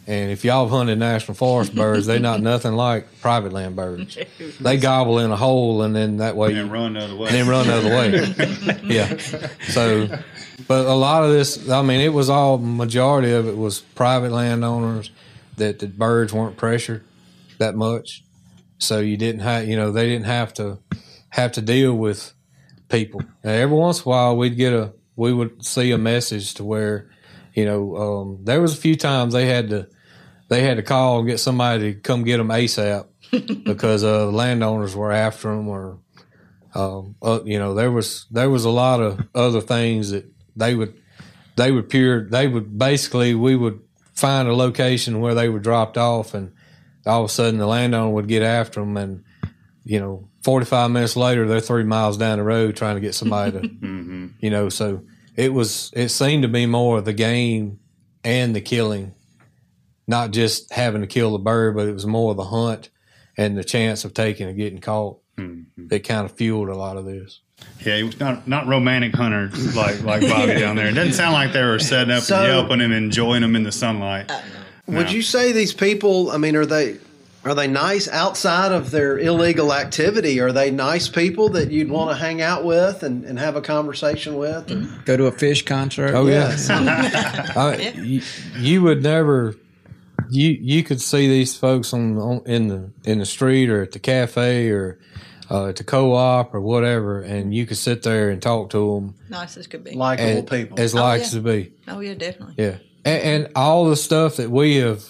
[0.08, 4.16] And if y'all have hunted national forest birds, they're not nothing like private land birds.
[4.60, 7.28] They gobble in a hole, and then that way And run the other way.
[7.28, 8.80] and then run the other way.
[8.84, 9.16] yeah.
[9.68, 10.08] So,
[10.68, 14.30] but a lot of this, I mean, it was all majority of it was private
[14.30, 15.10] landowners
[15.56, 17.02] that the birds weren't pressured
[17.58, 18.22] that much,
[18.78, 20.78] so you didn't have, you know, they didn't have to
[21.30, 22.32] have to deal with
[22.88, 23.22] people.
[23.42, 26.64] Now, every once in a while, we'd get a, we would see a message to
[26.64, 27.10] where,
[27.54, 29.88] you know, um, there was a few times they had to,
[30.48, 33.06] they had to call and get somebody to come get them ASAP
[33.64, 35.98] because uh, the landowners were after them or
[36.76, 40.74] um, uh, you know, there was there was a lot of other things that they
[40.74, 41.00] would
[41.56, 43.80] they would pure they would basically we would
[44.12, 46.52] find a location where they were dropped off, and
[47.06, 49.24] all of a sudden the landowner would get after them, and
[49.84, 53.14] you know, forty five minutes later they're three miles down the road trying to get
[53.14, 55.02] somebody to, you know, so
[55.34, 57.80] it was it seemed to be more of the game
[58.22, 59.14] and the killing,
[60.06, 62.90] not just having to kill the bird, but it was more the hunt
[63.36, 65.88] and the chance of taking and getting caught mm-hmm.
[65.88, 67.40] that kind of fueled a lot of this.
[67.84, 70.88] Yeah, he was not not romantic hunters like like Bobby down there.
[70.88, 73.62] It doesn't sound like they were setting up So- and yelping and enjoying them in
[73.62, 74.30] the sunlight.
[74.30, 74.40] Uh,
[74.88, 76.30] would you say these people?
[76.30, 76.98] I mean, are they
[77.44, 80.40] are they nice outside of their illegal activity?
[80.40, 83.60] Are they nice people that you'd want to hang out with and, and have a
[83.62, 84.70] conversation with?
[84.70, 86.12] Or- Go to a fish concert.
[86.14, 87.52] Oh yeah, Yeah.
[87.56, 88.22] I, you,
[88.58, 89.54] you would never.
[90.30, 93.92] You you could see these folks on, on in the in the street or at
[93.92, 94.98] the cafe or
[95.50, 99.14] uh, at the co-op or whatever, and you could sit there and talk to them
[99.28, 99.92] Nice as could be.
[99.92, 100.80] Likeable and, people.
[100.80, 101.24] as Oh, like yeah.
[101.26, 101.72] as to be.
[101.88, 102.54] oh yeah, definitely.
[102.58, 105.04] Yeah, and, and all the stuff that we have.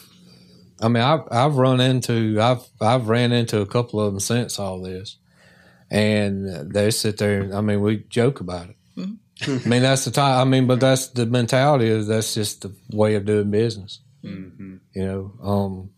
[0.81, 4.59] I mean, I've I've run into I've I've ran into a couple of them since
[4.59, 5.16] all this,
[5.90, 7.55] and they sit there.
[7.55, 8.76] I mean, we joke about it.
[9.42, 10.40] I mean, that's the time.
[10.40, 11.87] I mean, but that's the mentality.
[11.88, 14.00] Is that's just the way of doing business.
[14.26, 15.90] You know, um,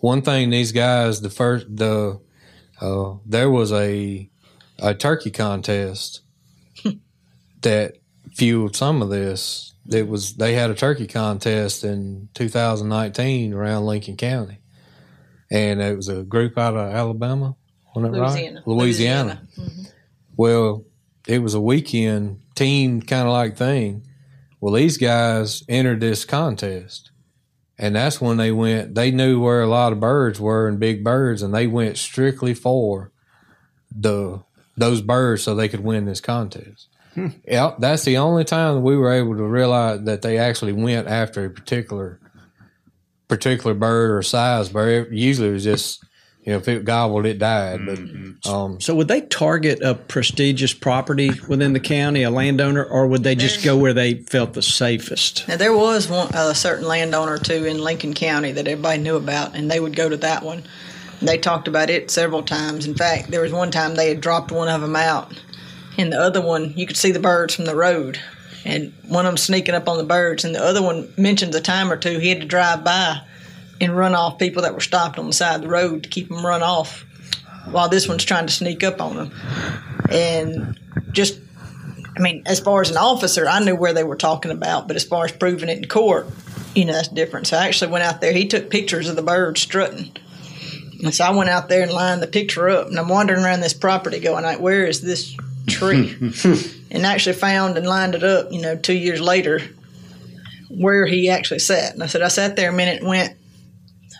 [0.00, 2.20] one thing these guys, the first the
[2.80, 4.30] uh, there was a
[4.78, 6.22] a turkey contest
[7.62, 7.94] that
[8.34, 9.74] fueled some of this.
[9.90, 14.58] It was they had a turkey contest in 2019 around Lincoln County,
[15.50, 17.56] and it was a group out of Alabama.
[17.94, 18.58] Wasn't it Louisiana.
[18.58, 18.66] right?
[18.66, 19.48] Louisiana.
[20.36, 20.84] Well,
[21.28, 24.06] it was a weekend team kind of like thing.
[24.60, 27.10] Well, these guys entered this contest,
[27.78, 28.94] and that's when they went.
[28.94, 32.54] They knew where a lot of birds were and big birds, and they went strictly
[32.54, 33.12] for
[33.94, 34.42] the
[34.76, 36.88] those birds so they could win this contest.
[37.14, 37.28] Hmm.
[37.46, 41.44] Yeah, that's the only time we were able to realize that they actually went after
[41.44, 42.20] a particular
[43.28, 45.08] particular bird or size bird.
[45.12, 46.04] Usually, it was just
[46.44, 47.80] you know if it gobbled, it died.
[47.86, 53.06] But um, So would they target a prestigious property within the county, a landowner, or
[53.06, 55.48] would they just go where they felt the safest?
[55.48, 59.54] Now there was one a certain landowner too in Lincoln County that everybody knew about,
[59.56, 60.64] and they would go to that one.
[61.22, 62.86] They talked about it several times.
[62.86, 65.40] In fact, there was one time they had dropped one of them out,
[65.96, 68.20] and the other one you could see the birds from the road,
[68.66, 71.60] and one of them sneaking up on the birds, and the other one mentioned a
[71.62, 73.22] time or two he had to drive by
[73.80, 76.28] and run off people that were stopped on the side of the road to keep
[76.28, 77.04] them run off,
[77.70, 79.32] while this one's trying to sneak up on them,
[80.10, 80.78] and
[81.12, 81.40] just
[82.16, 84.96] I mean, as far as an officer, I knew where they were talking about, but
[84.96, 86.28] as far as proving it in court,
[86.74, 87.48] you know, that's different.
[87.48, 88.32] So I actually went out there.
[88.32, 90.12] He took pictures of the birds strutting.
[91.02, 93.60] And so I went out there and lined the picture up, and I'm wandering around
[93.60, 96.16] this property going, like, where is this tree?
[96.90, 99.60] and actually found and lined it up, you know, two years later
[100.70, 101.94] where he actually sat.
[101.94, 103.36] And I said, I sat there a minute and went,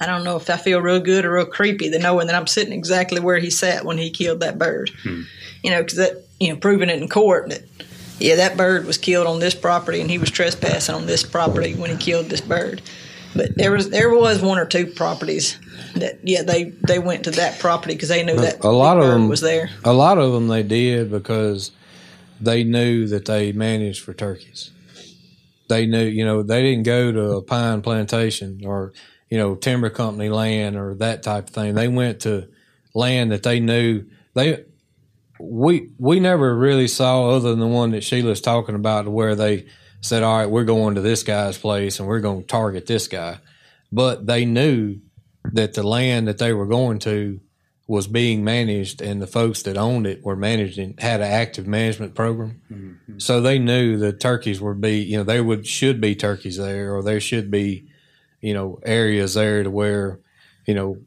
[0.00, 2.46] I don't know if I feel real good or real creepy than knowing that I'm
[2.46, 4.90] sitting exactly where he sat when he killed that bird.
[5.02, 5.22] Hmm.
[5.62, 7.62] You know, because that you know, proving it in court that
[8.18, 11.74] yeah, that bird was killed on this property and he was trespassing on this property
[11.74, 12.80] when he killed this bird.
[13.34, 15.58] But there was there was one or two properties
[15.94, 19.08] that yeah they they went to that property because they knew that a lot of
[19.08, 19.70] them was there.
[19.84, 21.72] A lot of them they did because
[22.40, 24.70] they knew that they managed for turkeys.
[25.68, 28.92] They knew, you know, they didn't go to a pine plantation or
[29.30, 31.74] you know timber company land or that type of thing.
[31.74, 32.48] They went to
[32.94, 34.64] land that they knew they.
[35.40, 39.66] We we never really saw other than the one that Sheila's talking about, where they
[40.00, 43.08] said, "All right, we're going to this guy's place and we're going to target this
[43.08, 43.38] guy,"
[43.90, 45.00] but they knew
[45.52, 47.40] that the land that they were going to
[47.86, 51.66] was being managed and the folks that owned it were managed and had an active
[51.66, 52.60] management program.
[52.72, 53.18] Mm-hmm.
[53.18, 56.94] So they knew the turkeys would be, you know, there would should be turkeys there
[56.94, 57.88] or there should be,
[58.44, 60.20] you know, areas there to where,
[60.66, 60.98] you know,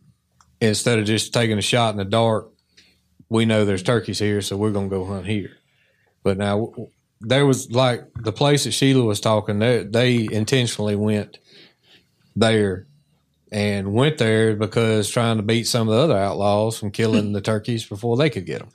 [0.60, 2.50] instead of just taking a shot in the dark,
[3.30, 5.52] we know there's turkeys here, so we're going to go hunt here.
[6.23, 6.89] But now w- w-
[7.21, 11.38] there was like the place that Sheila was talking, they, they intentionally went
[12.36, 12.88] there
[13.52, 17.41] and went there because trying to beat some of the other outlaws from killing the
[17.41, 18.69] turkeys before they could get them.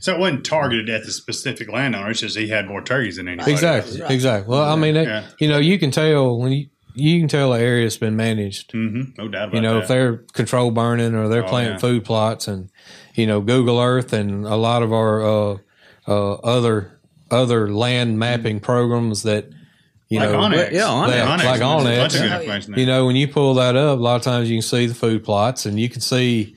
[0.00, 2.10] So it wasn't targeted at the specific landowner.
[2.10, 3.52] It's just he had more turkeys than anybody.
[3.52, 4.50] Exactly, exactly.
[4.50, 5.26] Well, I mean, it, Yeah.
[5.38, 8.72] you know, you can tell when you you can tell an area's been managed.
[8.72, 9.12] Mm-hmm.
[9.18, 9.82] No doubt about You know, that.
[9.82, 11.78] if they're control burning or they're Oh, planting yeah.
[11.78, 12.70] food plots, and
[13.14, 15.56] you know, Google Earth and a lot of our uh,
[16.08, 16.98] uh, other
[17.30, 19.50] other land mapping programs that
[20.08, 20.70] you like know, onX.
[20.72, 21.08] yeah, onX.
[21.10, 21.28] Yeah, onX.
[21.28, 21.96] like There's a onX.
[21.98, 22.38] bunch of good yeah.
[22.40, 22.80] information there.
[22.80, 24.94] you know, when you pull that up, a lot of times you can see the
[24.94, 26.55] food plots and you can see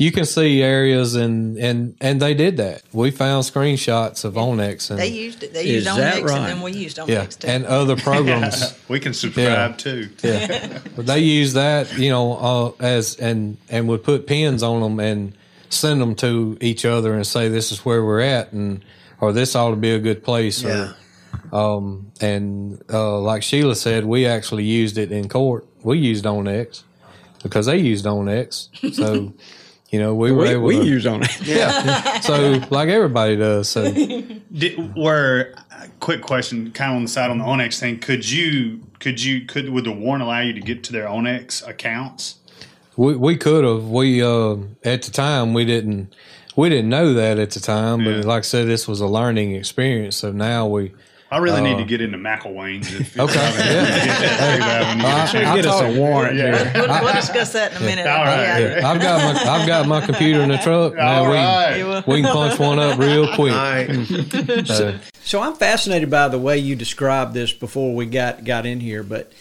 [0.00, 2.82] you can see areas and and and they did that.
[2.90, 5.52] We found screenshots of onX and They used it.
[5.52, 6.38] They used that onX, right?
[6.38, 7.48] and then we used yeah, onX too.
[7.48, 8.78] and other programs.
[8.88, 10.08] we can subscribe too.
[10.22, 14.80] yeah, but they use that, you know, uh, as and and would put pins on
[14.80, 15.34] them and
[15.68, 18.82] send them to each other and say this is where we're at and
[19.20, 20.62] or this ought to be a good place.
[20.62, 20.94] Yeah.
[21.52, 25.66] Or, um, and uh, like Sheila said, we actually used it in court.
[25.82, 26.84] We used onX
[27.42, 29.34] because they used onX, so.
[29.90, 31.42] You know, we were We, able we to, use on it.
[31.42, 32.20] yeah.
[32.20, 33.68] so like everybody does.
[33.68, 37.98] So Did, were a quick question, kind of on the side on the onX thing.
[37.98, 41.66] Could you could you could would the warrant allow you to get to their onX
[41.66, 42.36] accounts?
[42.96, 43.88] we we could have.
[43.88, 46.14] We uh, at the time we didn't
[46.54, 48.04] we didn't know that at the time.
[48.04, 48.22] But Yeah.
[48.22, 50.16] like I said, this was a learning experience.
[50.16, 50.92] So now we
[51.32, 52.92] I really need to get into McElwain's.
[52.92, 55.26] If, Uh, Okay, yeah.
[55.30, 56.72] Should I get us a warrant here.
[56.74, 58.06] we'll, we'll discuss that in a minute.
[58.06, 58.58] All right.
[58.60, 58.88] Yeah.
[58.88, 60.94] I've got my I've got my computer in the truck.
[60.94, 62.06] Now All we right.
[62.06, 63.52] we can punch one up real quick.
[63.52, 63.90] All right.
[64.66, 68.80] So, So I'm fascinated by the way you described this before we got got in
[68.80, 69.32] here, but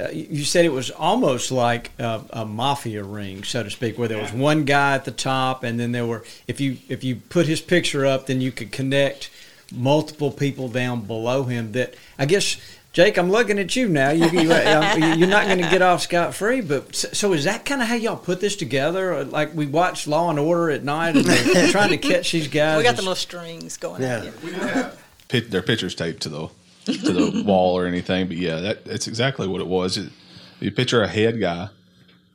[0.00, 3.98] uh, you you said it was almost like a, a mafia ring, so to speak,
[3.98, 7.04] where there was one guy at the top, and then there were if you if
[7.04, 9.30] you put his picture up, then you could connect
[9.74, 11.72] multiple people down below him.
[11.72, 12.60] That I guess.
[12.92, 14.10] Jake, I'm looking at you now.
[14.10, 17.42] You, you, uh, you're not going to get off scot free, but so, so is
[17.42, 19.24] that kind of how y'all put this together?
[19.24, 22.78] Like we watch Law and Order at night, and they're trying to catch these guys.
[22.78, 24.00] We got the little strings going.
[24.00, 24.30] Yeah.
[24.44, 24.92] Yeah.
[25.26, 26.48] pit, their pictures taped to the
[26.84, 28.28] to the wall or anything.
[28.28, 29.98] But yeah, that that's exactly what it was.
[29.98, 30.12] It,
[30.60, 31.70] you picture a head guy,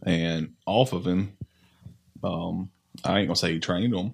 [0.04, 1.38] and off of him,
[2.24, 2.70] um,
[3.04, 4.14] I ain't gonna say he trained them,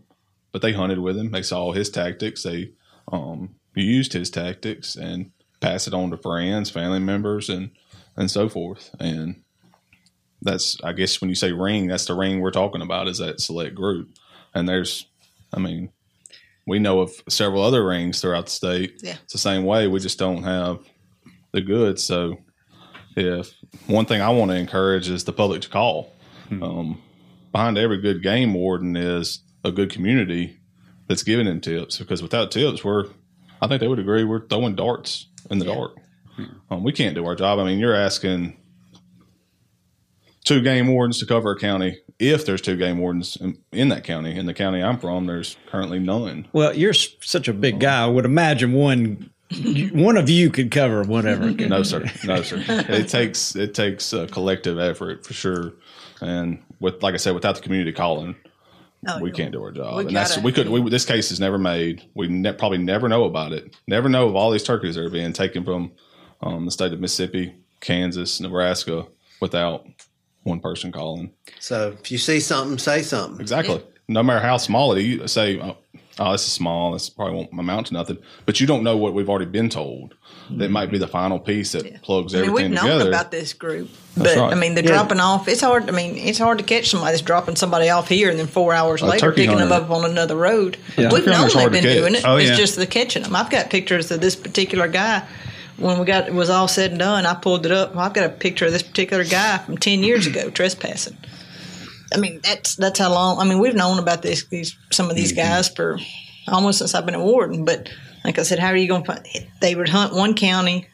[0.52, 1.32] but they hunted with him.
[1.32, 2.44] They saw his tactics.
[2.44, 2.72] They
[3.12, 7.72] um, used his tactics and pass it on to friends, family members, and
[8.16, 8.96] and so forth.
[9.00, 9.44] And
[10.42, 13.08] that's I guess when you say ring, that's the ring we're talking about.
[13.08, 14.10] Is that select group?
[14.54, 15.08] And there's,
[15.54, 15.90] I mean,
[16.66, 19.02] we know of several other rings throughout the state.
[19.04, 19.18] Yeah.
[19.24, 19.88] It's the same way.
[19.88, 20.80] We just don't have
[21.52, 22.04] the goods.
[22.04, 22.38] So,
[23.18, 23.54] if
[23.88, 26.14] one thing I want to encourage is the public to call.
[26.52, 27.02] Um,
[27.52, 30.60] behind every good game warden is a good community
[31.08, 31.98] that's giving them tips.
[31.98, 33.06] Because without tips, we're,
[33.62, 35.98] I think they would agree, we're throwing darts in the dark.
[36.70, 37.60] Um, we can't do our job.
[37.60, 38.58] I mean, you're asking
[40.44, 42.00] two game wardens to cover a county.
[42.20, 45.58] If there's two game wardens in, in that county, in the county I'm from, there's
[45.68, 46.48] currently none.
[46.54, 48.04] Well, you're such a big guy.
[48.04, 49.30] I would imagine one
[49.94, 51.52] one of you could cover whatever.
[51.68, 52.06] No, sir.
[52.26, 52.64] No, sir.
[52.68, 55.74] It takes it takes a collective effort for sure,
[56.22, 58.36] and with like I said, without the community calling,
[59.08, 59.98] Oh, we can't do our job.
[59.98, 60.70] We and that's gotta- we could.
[60.70, 62.04] We, this case is never made.
[62.16, 63.76] We ne- probably never know about it.
[63.88, 65.92] Never know of all these turkeys that are being taken from
[66.42, 69.06] um, the state of Mississippi, Kansas, Nebraska,
[69.40, 69.86] without
[70.44, 71.32] one person calling.
[71.60, 73.40] So if you see something, say something.
[73.42, 73.84] Exactly.
[74.08, 75.74] No matter how small it is, you say, uh,
[76.20, 76.92] oh, this is small.
[76.92, 78.18] This probably won't amount to nothing.
[78.46, 80.16] But you don't know what we've already been told.
[80.52, 83.54] That might be the final piece that plugs I mean, everything we've known about this
[83.54, 84.52] group, but right.
[84.52, 84.90] I mean, the Yeah.
[84.90, 85.48] dropping off.
[85.48, 85.90] It's hard.
[85.90, 88.74] I mean, it's hard to catch somebody that's dropping somebody off here, and then four
[88.74, 90.78] hours A later turkey picking them up on another road.
[90.98, 91.12] Yeah.
[91.12, 92.24] We've known hunter's they've been doing it.
[92.26, 92.56] Oh, it's yeah.
[92.58, 93.36] just the catching them.
[93.36, 95.24] I've got pictures of this particular guy.
[95.78, 97.98] When we got it was all said and done, I pulled it up.
[97.98, 101.18] I've got a picture of this particular guy from ten years ago trespassing.
[102.16, 103.40] I mean, that's that's how long.
[103.40, 105.42] I mean, we've known about this these some of these Mm-hmm.
[105.42, 106.00] guys for
[106.48, 107.66] almost since I've been a warden.
[107.66, 107.90] But
[108.24, 109.28] like I said, how are you going to find?
[109.62, 110.88] They would hunt one county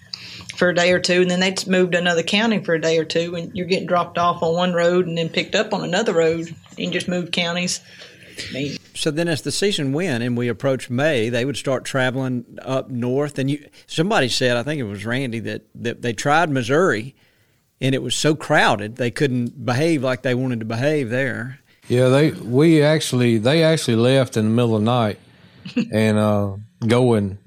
[0.57, 2.97] for a day or two, and then they'd move to another county for a day
[2.97, 5.83] or two, and you're getting dropped off on one road and then picked up on
[5.83, 7.79] another road, and just moved counties.
[8.49, 11.83] I mean, So then, as the season went and we approached May, they would start
[11.85, 13.37] traveling up north.
[13.37, 17.13] And you, somebody said, I think it was Randy, that, that they tried Missouri,
[17.81, 21.59] and it was so crowded they couldn't behave like they wanted to behave there.
[21.87, 25.19] Yeah, they we actually they actually left in the middle of the night
[25.91, 26.55] and uh,
[26.87, 27.39] going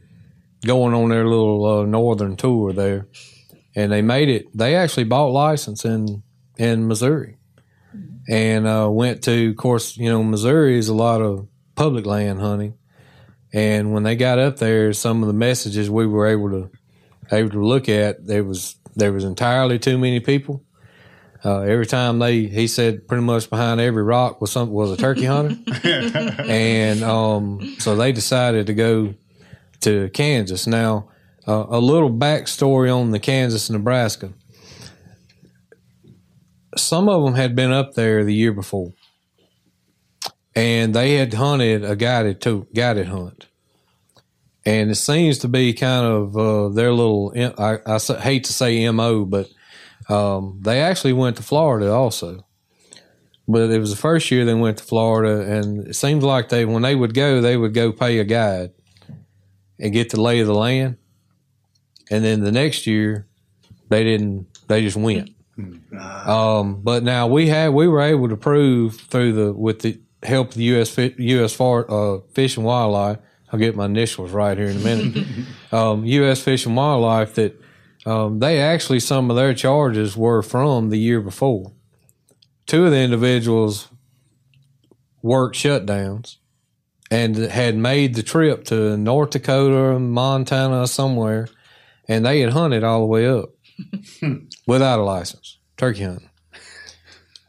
[0.67, 3.07] going on their little uh, northern tour there,
[3.77, 4.47] and they made it.
[4.57, 6.23] They actually bought license in
[6.59, 7.39] in Missouri,
[8.29, 9.51] and uh, went to.
[9.51, 12.77] Of course, you know Missouri is a lot of public land hunting,
[13.53, 16.71] and when they got up there, some of the messages we were able to
[17.33, 20.65] able to look at there was there was entirely too many people.
[21.45, 24.97] Uh, every time they, he said, pretty much behind every rock was some was a
[24.97, 25.57] turkey hunter,
[26.49, 29.13] and um, so they decided to go
[29.81, 30.67] to Kansas.
[30.67, 31.11] Now,
[31.47, 34.33] uh, a little backstory on the Kansas Nebraska.
[36.77, 38.95] Some of them had been up there the year before,
[40.57, 43.49] and they had hunted a guided to guided hunt,
[44.67, 49.49] and it seems to be kind of uh, their little—I hate to say mo, but
[50.09, 52.45] um, they actually went to Florida also.
[53.47, 56.65] But it was the first year they went to Florida, and it seems like they,
[56.65, 58.73] when they would go, they would go pay a guide
[59.79, 60.97] and get the lay of the land.
[62.11, 63.27] And then the next year,
[63.89, 64.47] they didn't.
[64.67, 65.31] They just went.
[65.99, 70.49] Um, but now we had we were able to prove through the with the help
[70.49, 70.97] of the U.S.
[70.97, 71.53] U.S.
[71.53, 73.19] Far, uh, Fish and Wildlife.
[73.55, 75.27] I'll get my initials right here in a minute.
[75.73, 76.43] um, U.S.
[76.43, 77.63] Fish and Wildlife that
[78.05, 81.71] um, they actually some of their charges were from the year before.
[82.67, 83.87] Two of the individuals
[85.23, 86.39] worked shutdowns
[87.13, 91.47] and had made the trip to North Dakota, Montana, somewhere,
[92.09, 93.51] and they had hunted all the way up
[94.67, 96.29] without a license, turkey hunting.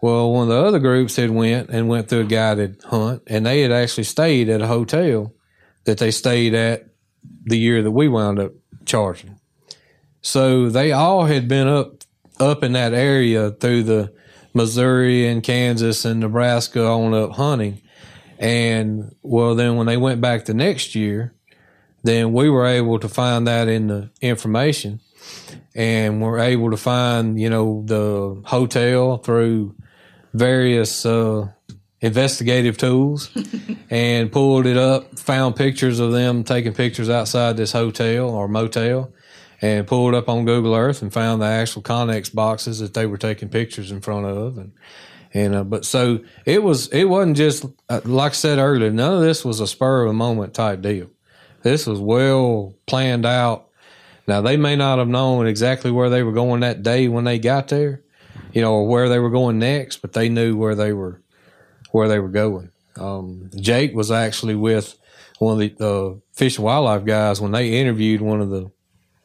[0.04, 3.44] Well, one of the other groups had went and went through a guided hunt, and
[3.44, 5.32] they had actually stayed at a hotel
[5.86, 6.88] that they stayed at
[7.44, 8.52] the year that we wound up
[8.86, 9.40] charging.
[10.22, 12.04] So they all had been up
[12.40, 14.14] up in that area through the
[14.54, 17.82] Missouri and Kansas and Nebraska on up hunting.
[18.40, 21.34] And well, then when they went back the next year,
[22.04, 25.00] then we were able to find that in the information
[25.74, 29.76] and we're able to find, you know, the hotel through
[30.34, 31.48] various uh,
[32.06, 33.30] investigative tools
[33.90, 39.12] and pulled it up, found pictures of them taking pictures outside this hotel or motel
[39.62, 43.18] and pulled up on Google Earth and found the actual Connex boxes that they were
[43.18, 44.74] taking pictures in front of and
[45.34, 49.16] and uh, but so it was it wasn't just uh, like I said earlier none
[49.16, 51.10] of this was a spur of the moment type deal.
[51.62, 53.70] This was well planned out.
[54.28, 57.40] Now they may not have known exactly where they were going that day when they
[57.40, 58.04] got there
[58.54, 61.22] you know or where they were going next but they knew where they were
[61.96, 64.98] where they were going um, Jake was actually with
[65.40, 68.72] one of the uh, fish and wildlife guys when they interviewed one of the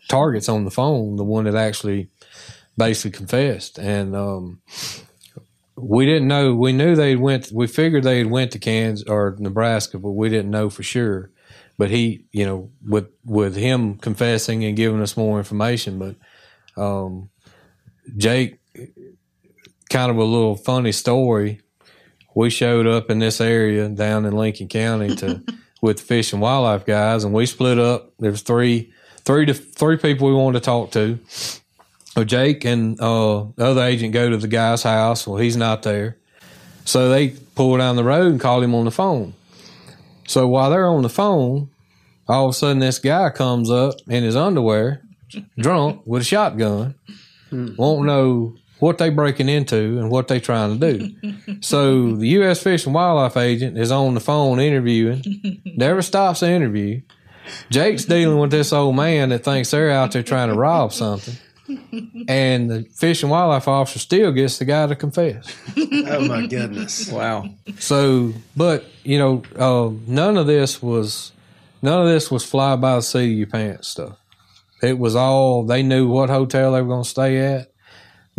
[0.08, 2.08] targets on the phone, the one that actually
[2.76, 3.78] basically confessed.
[3.78, 4.60] And um,
[5.76, 6.54] we didn't know.
[6.54, 7.52] We knew they went.
[7.52, 11.30] We figured they had went to Kansas or Nebraska, but we didn't know for sure.
[11.78, 16.16] But he, you know, with with him confessing and giving us more information, but
[16.82, 17.30] um,
[18.16, 18.60] Jake,
[19.88, 21.60] kind of a little funny story.
[22.34, 25.42] We showed up in this area down in Lincoln County to
[25.80, 28.12] with the fish and wildlife guys, and we split up.
[28.18, 28.92] There was three
[29.24, 31.18] three to three people we wanted to talk to.
[31.26, 35.26] So Jake and uh, the other agent go to the guy's house.
[35.26, 36.16] Well, he's not there,
[36.84, 39.34] so they pull down the road and call him on the phone.
[40.26, 41.70] So while they're on the phone,
[42.28, 45.02] all of a sudden this guy comes up in his underwear,
[45.58, 46.94] drunk with a shotgun,
[47.50, 51.58] won't know what they breaking into and what they trying to do.
[51.60, 52.62] so the U.S.
[52.62, 57.00] Fish and Wildlife agent is on the phone interviewing, never stops the interview.
[57.70, 61.36] Jake's dealing with this old man that thinks they're out there trying to rob something.
[62.28, 65.56] and the fish and wildlife officer still gets the guy to confess.
[65.76, 67.10] Oh my goodness!
[67.10, 67.48] Wow.
[67.78, 71.32] So, but you know, uh, none of this was
[71.82, 74.16] none of this was fly by the seat of your pants stuff.
[74.82, 77.70] It was all they knew what hotel they were going to stay at.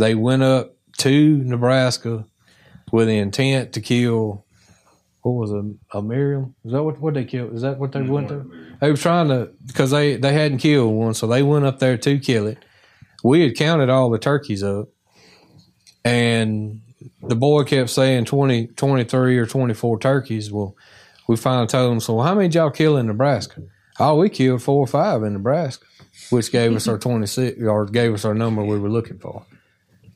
[0.01, 2.25] They went up to Nebraska
[2.91, 4.43] with the intent to kill.
[5.21, 5.63] What was it?
[5.95, 6.55] A Merriam?
[6.65, 7.53] Is that what what they killed?
[7.53, 8.51] Is that what they went to?
[8.81, 11.97] They were trying to because they they hadn't killed one, so they went up there
[11.97, 12.57] to kill it.
[13.23, 14.87] We had counted all the turkeys up,
[16.03, 16.81] and
[17.21, 20.51] the boy kept saying 20, 23 or 24 turkeys.
[20.51, 20.75] Well,
[21.27, 23.61] we finally told him, so how many did y'all kill in Nebraska?
[23.99, 25.85] Oh, we killed four or five in Nebraska,
[26.31, 29.45] which gave us our 26 or gave us our number we were looking for.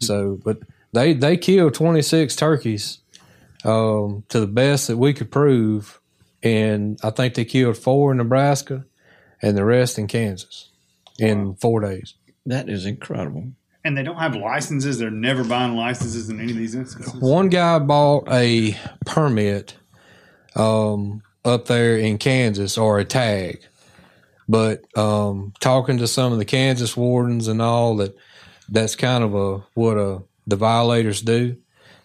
[0.02, 0.60] So, but
[0.94, 3.00] they, they killed 26 turkeys
[3.64, 6.00] um, to the best that we could prove.
[6.44, 8.86] And I think they killed four in Nebraska
[9.42, 10.70] and the rest in Kansas
[11.20, 12.16] in four days.
[12.46, 13.52] That is incredible.
[13.84, 14.98] And they don't have licenses.
[14.98, 17.14] They're never buying licenses in any of these instances.
[17.22, 18.76] One guy bought a
[19.06, 19.76] permit
[20.56, 23.62] um, up there in Kansas or a tag,
[24.50, 28.16] but um, talking to some of the Kansas wardens and all that,
[28.70, 31.58] that's kind of a what a the violators do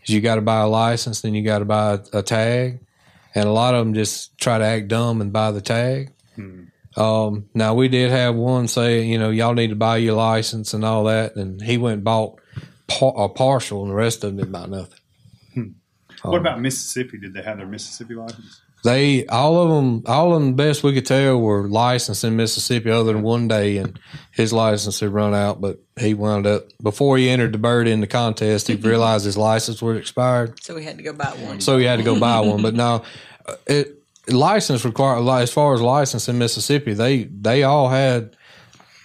[0.02, 2.80] is you got to buy a license, then you got to buy a, a tag,
[3.34, 6.12] and a lot of them just try to act dumb and buy the tag.
[6.36, 6.64] Hmm.
[6.96, 10.74] Um, now we did have one say, you know, y'all need to buy your license
[10.74, 12.40] and all that, and he went and bought
[12.88, 14.98] par- a partial, and the rest of them didn't buy nothing.
[15.54, 15.68] Hmm.
[16.22, 17.18] What um, about Mississippi?
[17.18, 18.62] Did they have their Mississippi license?
[18.82, 22.90] They all of them, all of them, best we could tell, were licensed in Mississippi.
[22.90, 23.98] Other than one day, and
[24.32, 28.00] his license had run out, but he wound up before he entered the bird in
[28.00, 28.68] the contest.
[28.68, 31.60] He realized his license was expired, So he had to go buy one.
[31.60, 32.62] so he had to go buy one.
[32.62, 33.02] But now,
[33.46, 33.96] uh, it
[34.28, 38.34] license require as far as license in Mississippi, they they all had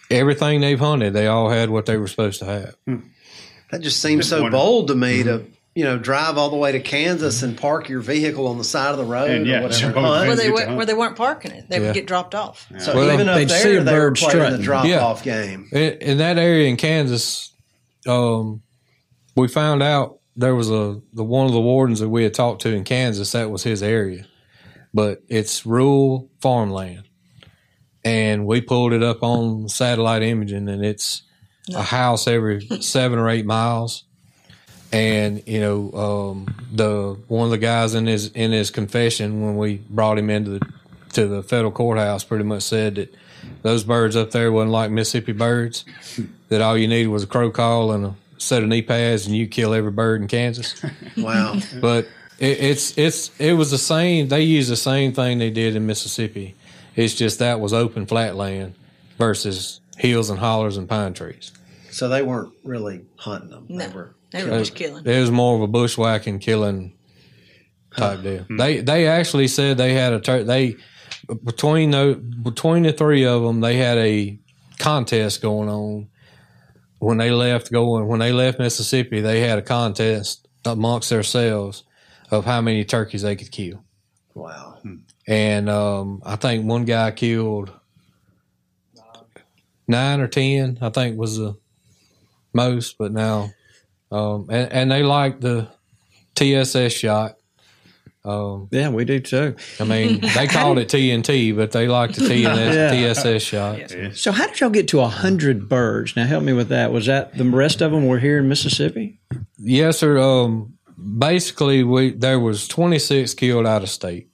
[0.09, 1.13] everything they've hunted.
[1.13, 2.75] They all had what they were supposed to have.
[3.71, 4.61] That just seems Just so wondering.
[4.63, 5.43] bold to me to
[5.75, 8.91] you know drive all the way to Kansas and park your vehicle on the side
[8.91, 9.79] of the road And, yeah, or whatever.
[9.81, 10.27] jump and on the hunt.
[10.27, 11.87] where they were, where they weren't parking it, they Yeah.
[11.87, 12.65] would get dropped off.
[12.79, 14.61] So Well, even up they'd see there, a they were bird playing the strutting.
[14.61, 14.99] drop Yeah.
[15.03, 15.67] off game.
[15.73, 17.51] in, in that area in Kansas,
[18.07, 18.61] um,
[19.35, 22.61] we found out there was a the one of the wardens that we had talked
[22.63, 23.31] to in Kansas.
[23.33, 24.25] That was his area,
[24.93, 27.03] but it's rural farmland,
[28.03, 31.23] and we pulled it up on satellite imaging, and it's
[31.73, 34.03] a house every seven or eight miles.
[34.95, 39.57] And you know, um, the one of the guys in his in his confession when
[39.57, 40.67] we brought him into the
[41.13, 43.13] to the federal courthouse, pretty much said that
[43.61, 45.85] those birds up there wasn't like Mississippi birds.
[46.49, 49.35] That all you needed was a crow call and a set of knee pads, and
[49.35, 50.81] you kill every bird in Kansas.
[51.17, 51.59] Wow.
[51.81, 52.05] but
[52.39, 54.27] it, it's it's it was the same.
[54.29, 56.55] They used the same thing they did in Mississippi.
[56.95, 58.75] It's just that was open flat land
[59.17, 61.51] versus hills and hollers and pine trees.
[61.91, 63.65] so they weren't really hunting them.
[63.69, 64.14] No, They were.
[64.35, 65.05] They were just killing.
[65.05, 66.97] It was more of a bushwhacking, killing
[67.95, 68.45] type deal.
[68.49, 70.75] They they actually said they had a tur- they
[71.43, 74.37] between the between the three of them they had a
[74.77, 76.07] contest going on
[76.99, 79.21] when they left going when they left Mississippi.
[79.21, 81.83] They had a contest amongst themselves
[82.31, 83.83] of how many turkeys they could kill,
[84.33, 84.79] Wow.
[85.27, 87.71] and um, I think one guy killed
[89.87, 90.77] nine or ten.
[90.81, 91.55] I think was the
[92.53, 93.49] most, but now
[94.15, 95.67] um, and, and they like the
[96.35, 97.35] TSS shot.
[98.23, 99.55] Um, Yeah, we do too.
[99.79, 103.13] I mean, they called it TNT, but they like the TNS, Yeah.
[103.13, 103.93] TSS shot.
[104.15, 106.15] So how did y'all get to a hundred birds?
[106.15, 106.91] Now help me with that.
[106.91, 109.19] Was that the rest of them were here in Mississippi?
[109.59, 110.17] Yes, sir.
[110.17, 110.73] Um,
[111.19, 114.29] basically, we there was 26 killed out of state.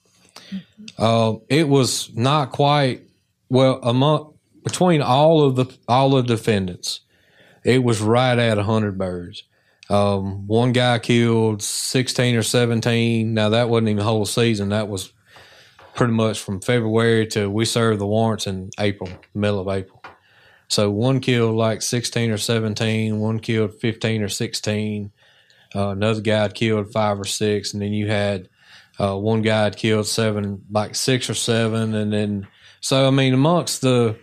[0.97, 3.01] Uh, it was not quite
[3.49, 7.01] well among between all of the all the defendants.
[7.65, 9.43] It was right at 100 birds.
[9.91, 13.33] Um, one guy killed 16 or 17.
[13.33, 14.69] Now that wasn't even the whole season.
[14.69, 15.11] That was
[15.95, 20.01] pretty much from February to we served the warrants in April, middle of April.
[20.69, 25.11] So one killed like 16 or 17, one killed 15 or 16.
[25.75, 28.47] Uh, another guy killed five or six, and then you had
[28.97, 32.47] uh, one guy killed seven, like six or seven, and then
[32.79, 34.17] so I mean amongst the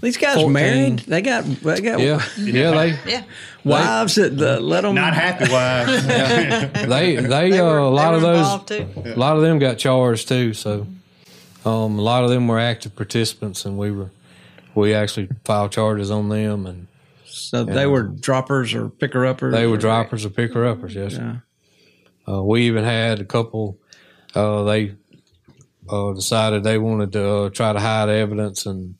[0.00, 0.52] These guys 14.
[0.52, 0.98] married.
[1.00, 3.22] They got they got yeah yeah they Yeah.
[3.64, 6.06] wives that uh, let them Not happy wives.
[6.88, 9.10] they they, uh, were- a lot they of those too.
[9.10, 10.54] a lot of them got charged too.
[10.54, 10.86] So
[11.64, 14.10] um, a lot of them were active participants, and we were
[14.74, 16.86] we actually filed charges on them, and
[17.26, 19.52] So they were droppers or picker uppers.
[19.52, 20.94] they were droppers or picker uppers.
[20.94, 21.42] Yes, sir.
[22.26, 23.76] Uh, we even had a couple.
[24.34, 24.94] Uh, they
[25.90, 28.94] uh, decided they wanted to uh, try to hide evidence and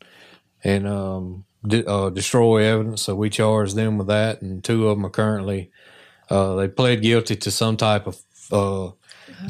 [0.64, 3.02] and um, de- uh, destroy evidence.
[3.02, 5.70] So we charged them with that, and two of them are currently
[6.30, 8.16] uh, they pled guilty to some type of
[8.52, 8.92] uh,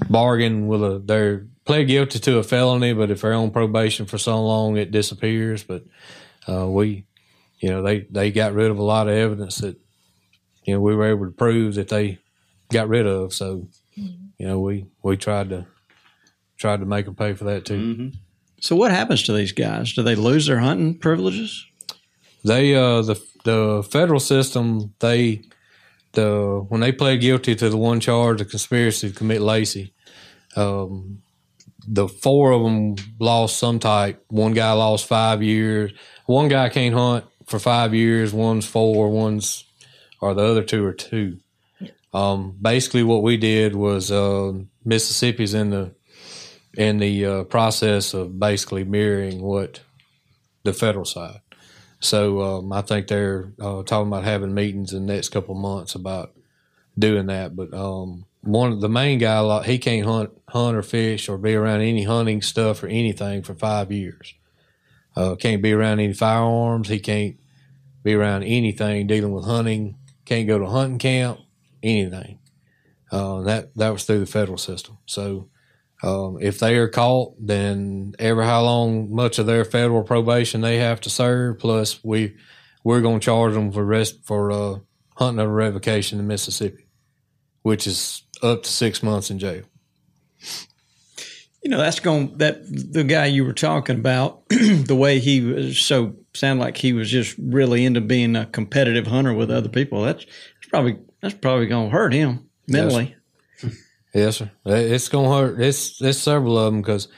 [0.09, 4.19] bargain with a they're pled guilty to a felony, but if they're on probation for
[4.19, 5.63] so long, it disappears.
[5.63, 5.85] But
[6.49, 7.05] uh, we,
[7.59, 9.79] you know, they they got rid of a lot of evidence that
[10.65, 12.19] you know we were able to prove that they
[12.71, 13.35] got rid of.
[13.35, 15.67] So you know we we tried to
[16.57, 17.77] tried to make them pay for that too.
[18.61, 19.95] So what happens to these guys?
[19.95, 21.67] Do they lose their hunting privileges?
[22.45, 25.43] They uh the the federal system they
[26.13, 29.95] the when they pled guilty to the one charge the conspiracy to commit Lacey,
[30.57, 31.23] um,
[31.87, 34.25] the four of them lost some type.
[34.29, 35.93] One guy lost five years.
[36.27, 38.33] One guy can't hunt for five years.
[38.33, 39.11] One's four.
[39.11, 39.65] One's
[40.21, 41.39] or the other two are two.
[42.13, 44.53] Um, basically, what we did was uh,
[44.85, 45.95] Mississippi's in the
[46.81, 49.81] in the uh, process of basically mirroring what
[50.63, 51.43] the federal side.
[51.99, 55.61] So um, I think they're uh, talking about having meetings in the next couple of
[55.61, 56.33] months about
[56.99, 57.55] doing that.
[57.55, 61.55] But um, one of the main guy, he can't hunt, hunt or fish or be
[61.55, 64.33] around any hunting stuff or anything for five years.
[65.15, 66.89] Uh, can't be around any firearms.
[66.89, 67.37] He can't
[68.03, 69.97] be around anything dealing with hunting.
[70.25, 71.41] Can't go to hunting camp.
[71.83, 72.39] Anything.
[73.13, 74.97] Uh, that that was through the federal system.
[75.05, 75.50] So
[76.03, 80.79] um, if they are caught, then ever how long much of their federal probation they
[80.79, 82.37] have to serve, plus we
[82.83, 84.79] we're going to charge them for rest for uh,
[85.17, 86.87] hunting under revocation in Mississippi,
[87.63, 89.65] which is up to six months in jail.
[91.63, 95.79] You know, that's going that the guy you were talking about, the way he was
[95.79, 100.03] so sound like he was just really into being a competitive hunter with other people.
[100.03, 103.15] That's, that's probably that's probably going to hurt him mentally.
[103.63, 103.75] Yes,
[104.13, 104.51] sir.
[104.65, 105.61] It's going to hurt.
[105.61, 107.09] It's it's several of them because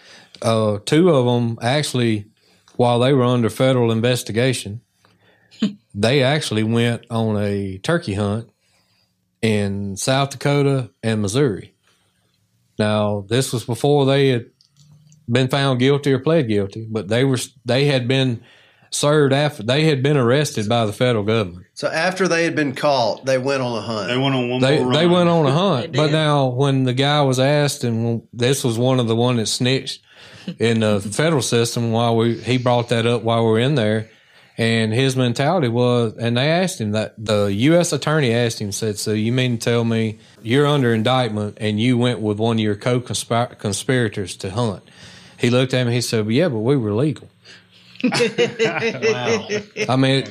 [0.42, 2.26] uh, two of them actually,
[2.76, 4.80] while they were under federal investigation,
[5.94, 8.50] they actually went on a turkey hunt
[9.40, 11.74] in South Dakota and Missouri.
[12.78, 14.46] Now, this was before they had
[15.30, 18.42] been found guilty or pled guilty, but they were they had been
[18.94, 21.66] served after they had been arrested by the federal government.
[21.74, 24.08] So after they had been caught, they went on a hunt.
[24.08, 26.92] They went on one They more they went on a hunt, but now when the
[26.92, 30.02] guy was asked, and this was one of the one that snitched
[30.58, 34.10] in the federal system while we he brought that up while we were in there,
[34.58, 37.92] and his mentality was, and they asked him that the U.S.
[37.92, 41.96] attorney asked him said, "So you mean to tell me you're under indictment and you
[41.96, 44.82] went with one of your co-conspirators to hunt?"
[45.38, 45.94] He looked at me.
[45.94, 47.28] He said, "Yeah, but we were legal."
[48.04, 50.24] I mean,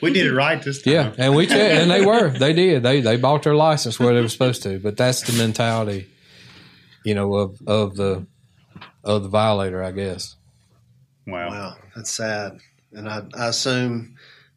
[0.00, 0.92] We did it right this time.
[0.92, 4.14] yeah, and we checked, and they were, they did, they they bought their license where
[4.14, 4.78] they were supposed to.
[4.78, 6.08] But that's the mentality,
[7.04, 8.26] you know, of of the
[9.04, 10.36] of the violator, I guess.
[11.26, 11.48] Wow.
[11.50, 12.58] Wow, that's sad.
[12.92, 14.16] And I, I assume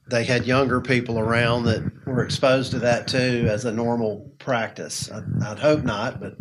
[0.10, 5.12] they had younger people around that were exposed to that too as a normal practice.
[5.12, 5.22] I,
[5.52, 6.38] I'd hope not, but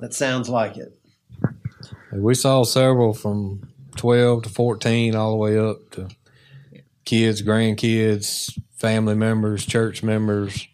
[0.00, 0.94] that sounds like it.
[2.12, 3.67] We saw several from
[3.98, 6.08] twelve to fourteen, all the way up to
[7.04, 10.66] kids, grandkids, family members, church members.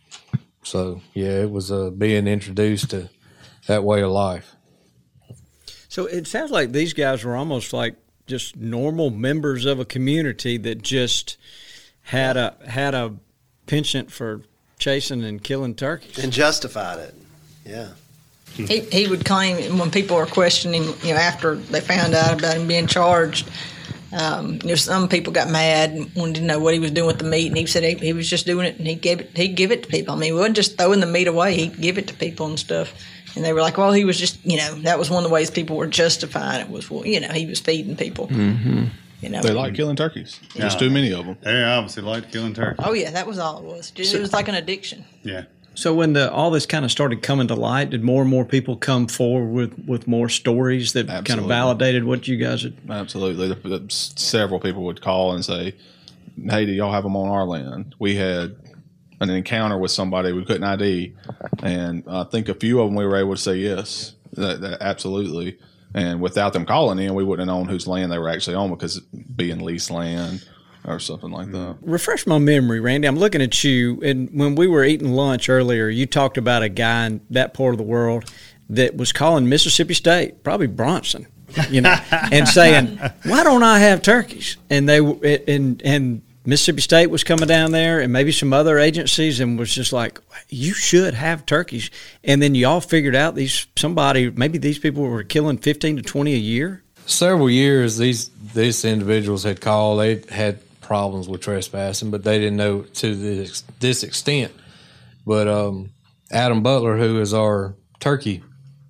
[0.63, 3.11] So yeah, it was uh, being introduced to
[3.67, 4.55] that way of life.
[5.89, 7.97] So it sounds like these guys were almost like
[8.27, 11.37] just normal members of a community that just
[12.03, 13.15] had a had a
[13.67, 14.43] penchant for
[14.79, 16.19] chasing and killing turkeys.
[16.19, 17.15] And justified it.
[17.65, 17.89] Yeah.
[18.57, 22.57] He, he would claim when people were questioning, you know, after they found out about
[22.57, 23.49] him being charged,
[24.13, 27.09] um, you know, some people got mad and wanted to know what he was doing
[27.09, 29.21] with the meat, and he said he, he was just doing it, and he gave
[29.21, 30.15] it, he'd give it to people.
[30.15, 32.59] I mean, he wasn't just throwing the meat away; he'd give it to people and
[32.59, 32.95] stuff.
[33.35, 35.35] And they were like, "Well, he was just, you know, that was one of the
[35.35, 38.85] ways people were justifying it was, well, you know, he was feeding people." Mm-hmm.
[39.21, 40.39] You know, They like killing turkeys.
[40.55, 41.39] There's too many of them.
[41.41, 42.83] They obviously liked killing turkey.
[42.85, 43.91] oh yeah, that was all it was.
[43.91, 45.05] Just, it was like an addiction.
[45.23, 45.45] Yeah.
[45.75, 48.45] So when the all this kind of started coming to light, did more and more
[48.45, 52.77] people come forward with, with more stories that kind of validated what you guys had?
[52.89, 53.49] Absolutely.
[53.49, 55.75] The- the- Several people would call and say,
[56.49, 58.57] "Hey, do y'all have them on our land?" We had
[59.21, 61.15] an encounter with somebody we couldn't ID,
[61.63, 64.79] and I think a few of them we were able to say yes, that, that
[64.83, 65.59] absolutely.
[65.95, 68.71] And without them calling in, we wouldn't have known whose land they were actually on
[68.71, 68.99] because
[69.37, 70.45] being leased land
[70.85, 71.57] or something like that.
[71.57, 71.79] Mm.
[71.83, 73.09] Refresh my memory, Randy.
[73.09, 76.69] I'm looking at you, and when we were eating lunch earlier, you talked about a
[76.69, 78.25] guy in that part of the world
[78.71, 81.27] that was calling Mississippi State, probably Bronson,
[81.71, 84.99] you know, and saying, "Why don't I have turkeys?" And they
[85.47, 89.75] and and Mississippi State was coming down there, and maybe some other agencies, and was
[89.75, 91.91] just like, "You should have turkeys."
[92.23, 96.35] And then y'all figured out these somebody, maybe these people were killing 15 to 20
[96.35, 96.83] a year.
[97.07, 102.57] several years these these individuals had called they had problems with trespassing, but they didn't
[102.57, 104.53] know to this this extent.
[105.27, 105.91] But um,
[106.31, 108.43] Adam Butler, who is our turkey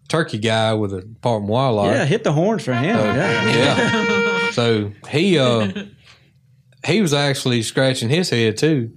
[0.09, 2.97] turkey guy with the Department of Wildlife, Yeah, hit the horns for him.
[2.97, 3.49] yeah.
[3.57, 4.51] yeah.
[4.51, 5.71] so he uh
[6.87, 8.93] he was actually scratching his head too,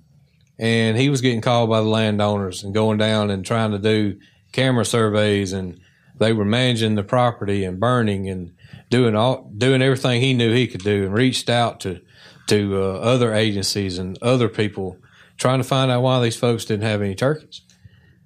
[0.59, 4.19] and he was getting called by the landowners and going down and trying to do
[4.51, 5.79] camera surveys, and
[6.19, 8.51] they were managing the property and burning and
[8.89, 12.01] doing all doing everything he knew he could do, and reached out to
[12.47, 14.97] to uh, other agencies and other people
[15.37, 17.61] trying to find out why these folks didn't have any turkeys,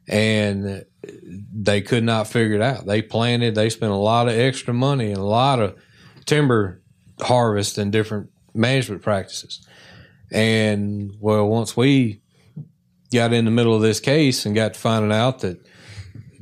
[0.08, 0.86] and
[1.54, 2.86] they could not figure it out.
[2.86, 5.78] They planted, they spent a lot of extra money and a lot of
[6.26, 6.82] timber
[7.22, 9.66] harvest and different management practices.
[10.32, 12.22] And well, once we
[13.14, 15.66] got in the middle of this case and got to finding out that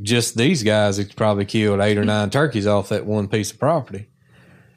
[0.02, 3.60] just these guys had probably killed eight or nine turkeys off that one piece of
[3.60, 4.09] property.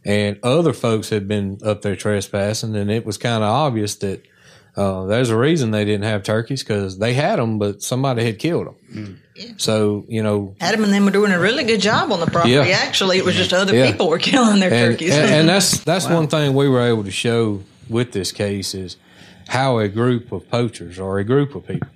[0.05, 4.25] And other folks had been up there trespassing, and it was kind of obvious that
[4.77, 8.39] uh, there's a reason they didn't have turkeys because they had them, but somebody had
[8.39, 9.21] killed them.
[9.59, 12.53] So you know, Adam and them were doing a really good job on the property.
[12.55, 12.63] Yeah.
[12.83, 13.91] Actually, it was just other Yeah.
[13.91, 15.13] people were killing their and, turkeys.
[15.15, 18.97] and, and that's that's one thing we were able to show with this case is
[19.49, 21.89] how a group of poachers or a group of people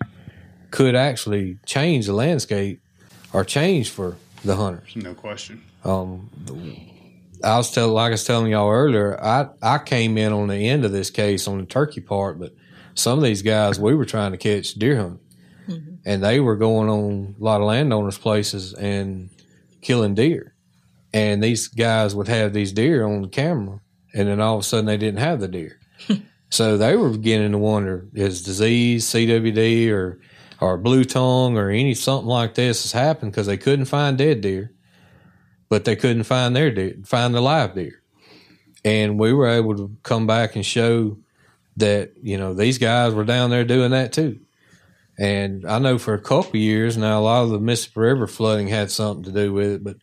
[0.71, 2.81] could actually change the landscape
[3.33, 4.95] or change for the hunters.
[4.97, 5.63] No question.
[5.85, 6.31] Um,
[7.47, 10.69] I was telling, like I was telling y'all earlier, I I came in on the
[10.69, 12.53] end of this case on the turkey part, but
[12.95, 15.21] some of these guys we were trying to catch deer hunting,
[15.69, 15.95] mm-hmm.
[16.05, 19.31] and they were going on a lot of landowners' places and
[19.81, 20.55] killing deer,
[21.15, 23.81] and these guys would have these deer on camera,
[24.13, 25.79] and then all of a sudden they didn't have the deer,
[26.51, 30.19] so they were beginning to wonder is disease, CWD, or
[30.61, 34.41] or blue tongue, or any something like this has happened because they couldn't find dead
[34.41, 34.73] deer
[35.69, 38.03] but they couldn't find their deer, find the live deer.
[38.85, 41.19] And we were able to come back and show
[41.77, 44.41] that, you know, these guys were down there doing that too.
[45.19, 48.69] And I know for a couple years now, a lot of the Mississippi River flooding
[48.69, 49.85] had something to do with it.
[49.85, 49.97] But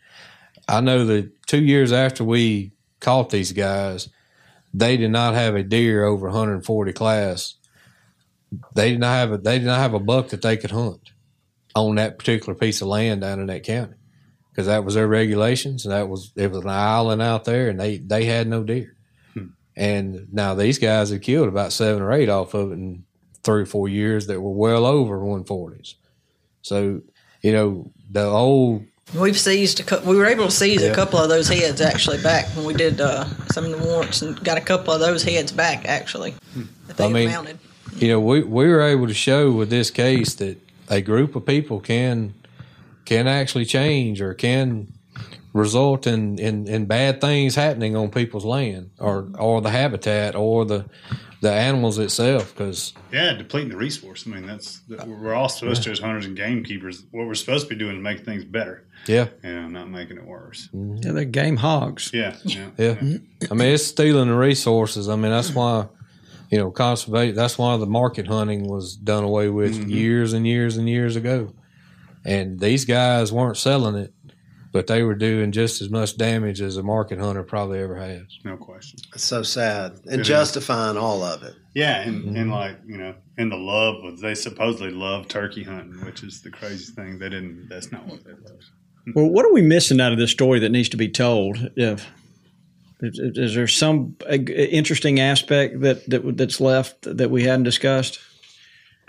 [0.67, 4.09] I know that two years after we caught these guys,
[4.73, 7.55] they did not have a deer over 140 class.
[8.75, 11.11] They did not have a they did not have a buck that they could hunt
[11.75, 13.95] on that particular piece of land down in that county
[14.53, 15.83] because that was their regulations.
[15.85, 18.95] And that was it was an island out there, and they they had no deer.
[19.75, 23.05] And now these guys have killed about seven or eight off of it in
[23.41, 25.95] three or four years that were well over 140s.
[26.61, 27.01] So
[27.41, 28.85] you know the old
[29.15, 30.89] We've seized a cou- we were able to seize Yeah.
[30.89, 34.21] a couple of those heads actually back when we did uh, some of the warrants
[34.21, 36.33] and got a couple of those heads back actually
[36.87, 37.59] that they I mean, mounted.
[37.95, 40.57] you know, we we were able to show with this case that
[40.89, 42.33] a group of people can
[43.05, 44.93] can actually change or can
[45.53, 50.65] result in, in, in bad things happening on people's land or or the habitat or
[50.65, 50.85] the
[51.41, 54.25] the animals itself because Yeah, depleting the resource.
[54.25, 57.03] I mean, that's that we're all supposed to as hunters and gamekeepers.
[57.11, 58.85] What we're supposed to be doing is make things better.
[59.07, 60.69] yeah Yeah, not making it worse.
[60.73, 60.97] Mm-hmm.
[61.03, 62.11] Yeah, they're game hogs.
[62.13, 62.69] Yeah, yeah.
[62.77, 62.95] yeah
[63.51, 65.87] I mean it's stealing the resources I mean that's why
[66.49, 69.89] you know conservation that's why the market hunting was done away with mm-hmm.
[69.89, 71.53] years and years and years ago
[72.25, 74.13] and these guys weren't selling it
[74.73, 78.23] but they were doing just as much damage as a market hunter probably ever has
[78.43, 78.99] No question.
[79.13, 80.27] It's so sad and It is.
[80.27, 81.53] justifying all of it.
[81.75, 86.03] Yeah, and, and like you know, and the love was they supposedly love turkey hunting,
[86.05, 87.19] which is the craziest thing.
[87.19, 87.67] They didn't.
[87.69, 88.59] That's not what they love.
[89.15, 91.57] Well, what are we missing out of this story that needs to be told?
[91.75, 92.07] If,
[93.01, 98.17] is, is there some uh, interesting aspect that, that that's left that we hadn't discussed?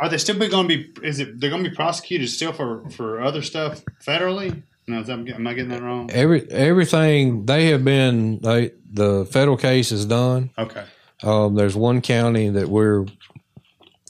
[0.04, 0.92] Are they still going to be?
[1.02, 4.62] Is it they're going to be prosecuted still for for other stuff federally?
[4.86, 6.10] No, is that, am I getting that wrong?
[6.12, 10.84] every everything they have been they, the federal case is done Okay.
[11.22, 13.06] Um, there's one county that we're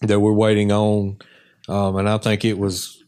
[0.03, 1.19] that we're waiting on,
[1.69, 3.05] um, and I think it was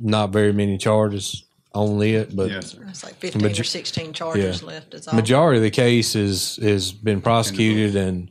[0.00, 1.42] not very many charges
[1.74, 2.76] on it, but Yes.
[2.88, 4.68] It's like fifteen Majo- or sixteen charges yeah.
[4.68, 4.94] left.
[4.94, 5.16] Is all.
[5.16, 8.30] majority of the case is has been prosecuted and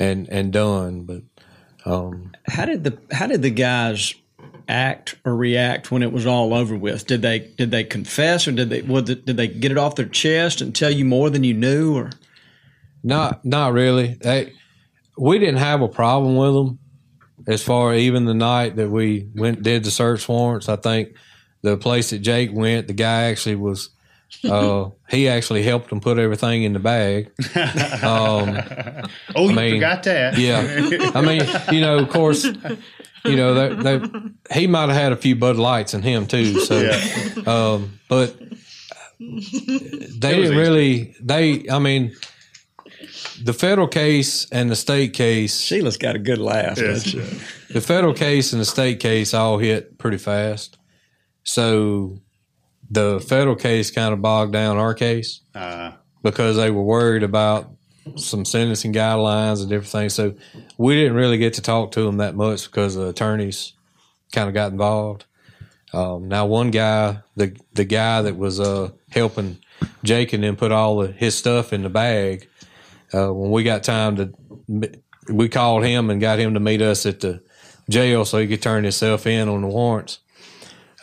[0.00, 1.04] and and done.
[1.04, 1.22] But
[1.84, 4.14] um, How did the how did the guys
[4.68, 7.06] act or react when it was all over with?
[7.06, 10.06] Did they did they confess or did they it, did they get it off their
[10.06, 11.96] chest and tell you more than you knew?
[11.96, 12.10] Or
[13.02, 14.14] not not really.
[14.14, 14.52] They,
[15.16, 16.78] we didn't have a problem with them
[17.46, 20.68] as far even the night that we went did the search warrants.
[20.68, 21.14] I think
[21.62, 23.90] the place that Jake went, the guy actually was.
[24.42, 27.30] Uh, he actually helped them put everything in the bag.
[28.02, 28.58] Um,
[29.36, 30.38] Oh, you mean, forgot that.
[30.38, 34.08] Yeah, I mean, you know, of course, you know, they, they,
[34.52, 36.60] he might have had a few Bud Lights in him too.
[36.60, 36.90] So,
[37.46, 38.36] um, but
[39.18, 41.14] they didn't really.
[41.20, 42.14] They, I mean,
[43.42, 45.60] the federal case and the state case.
[45.60, 46.78] Sheila's got a good laugh.
[46.78, 47.04] Yes.
[47.04, 47.72] doesn't she?
[47.72, 50.78] the federal case and the state case all hit pretty fast.
[51.42, 52.20] So
[52.90, 57.70] the federal case kind of bogged down our case Uh, because they were worried about
[58.16, 60.14] some sentencing guidelines and different things.
[60.14, 60.34] So
[60.76, 63.72] we didn't really get to talk to them that much because the attorneys
[64.32, 65.24] kind of got involved.
[65.92, 69.58] Um, now, one guy, the the guy that was uh, helping
[70.02, 72.48] Jake and then put all of his stuff in the bag.
[73.12, 74.32] Uh, when we got time to,
[75.28, 77.42] we called him and got him to meet us at the
[77.88, 80.18] jail so he could turn himself in on the warrants.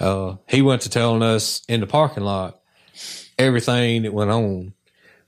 [0.02, 2.60] Uh, he went to telling us in the parking lot
[3.38, 4.74] everything that went on.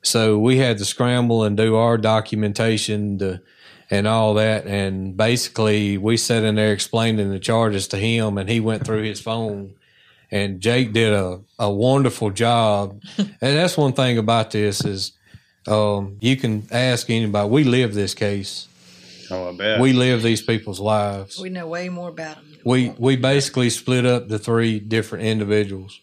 [0.01, 3.41] So we had to scramble and do our documentation to,
[3.89, 4.65] and all that.
[4.65, 9.03] And basically, we sat in there explaining the charges to him, and he went through
[9.03, 9.75] his phone.
[10.31, 13.01] And Jake did a, a wonderful job.
[13.17, 15.11] and that's one thing about this is
[15.67, 17.47] um, you can ask anybody.
[17.49, 18.67] We live this case.
[19.29, 19.79] oh, I bet.
[19.79, 22.52] We live these people's lives We know way more about them.
[22.65, 25.99] We we basically split up the three different individuals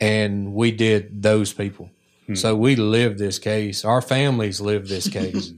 [0.00, 1.90] and we did those people.
[2.34, 3.84] So we lived this case.
[3.86, 5.52] Our families lived this case.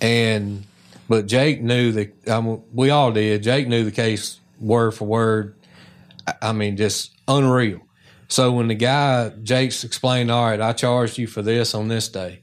[0.00, 0.64] And
[1.08, 3.42] but jake knew the um, we all did.
[3.42, 5.54] Jake knew the case word for word.
[6.26, 7.80] I- i mean just unreal.
[8.28, 12.08] So when the guy jake's explained all right i charged you for this on this
[12.08, 12.40] day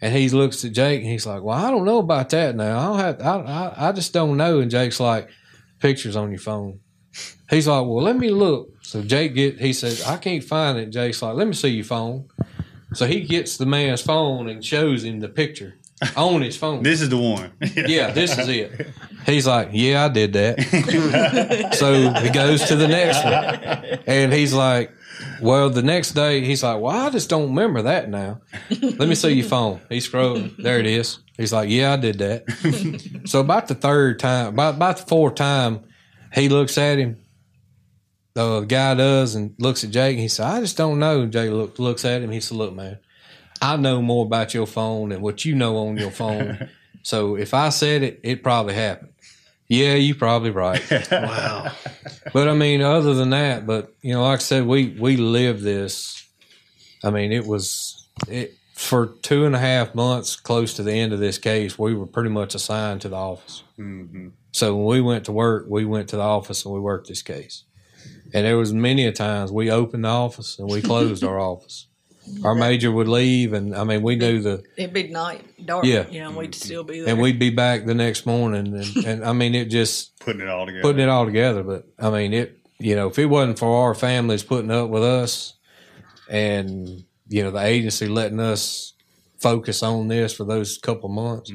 [0.00, 2.78] and he looks at jake and he's like well i don't know about that now.
[2.78, 4.60] I don't have i, I, I just don't know.
[4.60, 5.28] And jake's like
[5.84, 6.80] pictures on your phone
[7.50, 8.70] He's like, well, let me look.
[8.82, 10.90] So Jake get, he says, I can't find it.
[10.90, 12.28] Jake's like, let me see your phone.
[12.94, 15.74] So he gets the man's phone and shows him the picture
[16.16, 16.82] on his phone.
[16.82, 17.52] this is the one.
[17.60, 18.88] yeah, this is it.
[19.26, 21.74] He's like, yeah, I did that.
[21.78, 24.92] so he goes to the next one, and he's like,
[25.40, 28.40] well, the next day he's like, well, I just don't remember that now.
[28.70, 29.80] Let me see your phone.
[29.88, 30.56] He's scrolling.
[30.56, 31.18] There it is.
[31.36, 33.22] He's like, yeah, I did that.
[33.28, 35.84] so about the third time, about about the fourth time,
[36.32, 37.18] he looks at him.
[38.34, 40.14] The guy does and looks at Jake.
[40.14, 42.32] And he said, "I just don't know." And Jake look, looks at him.
[42.32, 42.98] He said, "Look, man,
[43.62, 46.68] I know more about your phone than what you know on your phone.
[47.02, 49.12] so if I said it, it probably happened.
[49.68, 50.82] Yeah, you're probably right.
[51.10, 51.72] Wow.
[52.32, 55.62] but I mean, other than that, but you know, like I said, we we lived
[55.62, 56.26] this.
[57.02, 61.12] I mean, it was it for two and a half months, close to the end
[61.12, 61.78] of this case.
[61.78, 63.62] We were pretty much assigned to the office.
[63.76, 67.08] hmm So when we went to work, we went to the office and we worked
[67.08, 67.64] this case.
[68.34, 71.86] And there was many a times we opened the office and we closed our office.
[72.42, 75.84] Our major would leave, and I mean, we knew the It'd be night, dark.
[75.84, 76.06] Yeah.
[76.08, 77.08] You know, we'd still be there.
[77.10, 80.48] and we'd be back the next morning, and, and I mean, it just Putting it
[80.48, 80.82] all together.
[80.82, 81.62] putting it all together.
[81.62, 85.04] But I mean, it you know, if it wasn't for our families putting up with
[85.04, 85.54] us,
[86.28, 88.92] and you know, the agency letting us
[89.38, 91.52] focus on this for those couple months,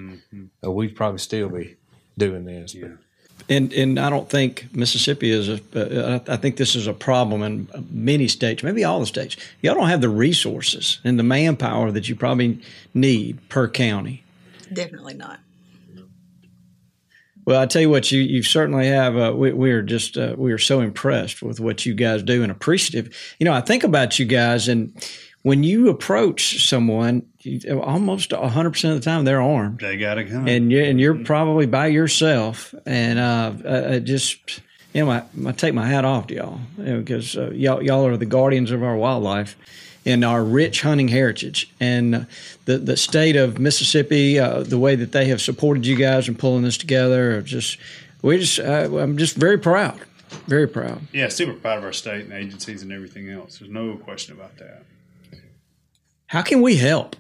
[0.63, 1.75] uh, we'd probably still be
[2.17, 2.75] doing this.
[2.75, 2.91] But,
[3.49, 5.59] And and I don't think Mississippi is a.
[5.73, 9.35] Uh, I think this is a problem in many states, maybe all the states.
[9.61, 12.61] Y'all don't have the resources and the manpower that you probably
[12.93, 14.23] need per county.
[14.71, 15.39] Definitely not.
[17.45, 19.17] Well, I tell you what, you you certainly have.
[19.17, 22.43] Uh, we, we are just uh, we are so impressed with what you guys do
[22.43, 23.11] and appreciative.
[23.39, 24.93] You know, I think about you guys, and
[25.43, 29.79] when you approach someone, you, almost hundred percent of the time they're armed.
[29.79, 30.47] They got to come.
[30.47, 34.61] and you're and you're probably by yourself, and uh, uh, I just
[34.93, 38.17] you know I, I take my hat off to y'all because uh, y'all y'all are
[38.17, 39.55] the guardians of our wildlife
[40.05, 42.27] and our rich hunting heritage, and
[42.65, 46.35] the the state of Mississippi, uh, the way that they have supported you guys in
[46.35, 47.77] pulling this together, just
[48.21, 49.99] we just uh, I'm just very proud,
[50.47, 51.01] very proud.
[51.13, 53.59] yeah, super proud of our state and agencies and everything else.
[53.59, 54.83] There's no question about that.
[56.29, 57.15] How can we help?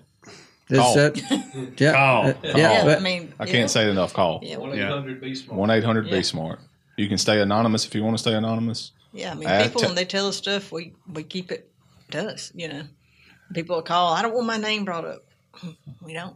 [0.69, 0.95] Is Call.
[0.95, 1.17] that
[1.79, 2.27] yeah Call.
[2.27, 2.43] uh, Call.
[2.51, 2.57] yeah?
[2.57, 4.13] Yeah, but- I mean, I can't say it enough.
[4.13, 5.57] Call Yeah, One eight hundred be smart.
[5.59, 6.05] one eight hundred.
[6.07, 6.17] Yeah.
[6.17, 6.59] Be smart.
[6.95, 8.91] You can stay anonymous if you want to stay anonymous.
[9.13, 9.31] yeah.
[9.31, 11.69] I mean, people te- when they tell us stuff, we we keep it
[12.11, 12.51] to us.
[12.53, 12.83] You know,
[13.53, 14.13] people will call.
[14.13, 15.23] I don't want my name brought up.
[16.05, 16.35] We don't.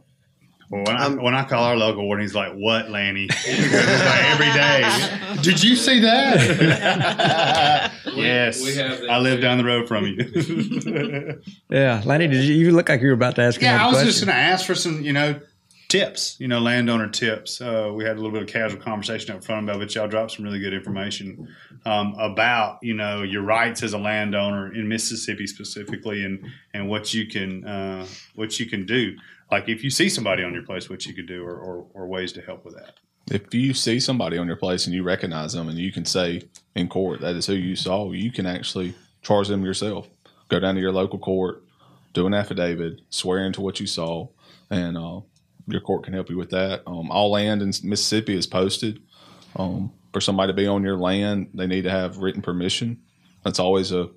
[0.70, 4.24] Well, when I, Um, when I call our local warden, he's like, "What, Lanny?" Like
[4.32, 5.42] every day.
[5.42, 7.92] Did you see that?
[8.14, 9.42] yes, we have that I live too.
[9.42, 11.40] down the road from you.
[11.68, 13.60] yeah, Lanny, did you, you look like you were about to ask?
[13.60, 14.06] yeah, I was question.
[14.06, 15.40] just going to ask for some, you know,
[15.88, 16.36] tips.
[16.40, 17.60] You know, landowner tips.
[17.60, 20.08] Uh, we had a little bit of casual conversation up front about, it, but y'all
[20.08, 21.48] dropped some really good information
[21.84, 27.12] um, about, you know, your rights as a landowner in Mississippi specifically, and and what
[27.14, 29.16] you can uh, what you can do.
[29.50, 32.06] Like if you see somebody on your place, what you could do, or, or, or
[32.06, 32.94] ways to help with that.
[33.30, 36.42] If you see somebody on your place and you recognize them and you can say
[36.74, 40.08] in court that is who you saw, you can actually charge them yourself.
[40.48, 41.64] Go down to your local court,
[42.12, 44.28] do an affidavit, swear into what you saw,
[44.70, 45.20] and uh,
[45.66, 46.82] your court can help you with that.
[46.86, 49.02] Um, all land in Mississippi is posted.
[49.56, 53.00] Um, for somebody to be on your land, they need to have written permission.
[53.42, 54.10] That's always a,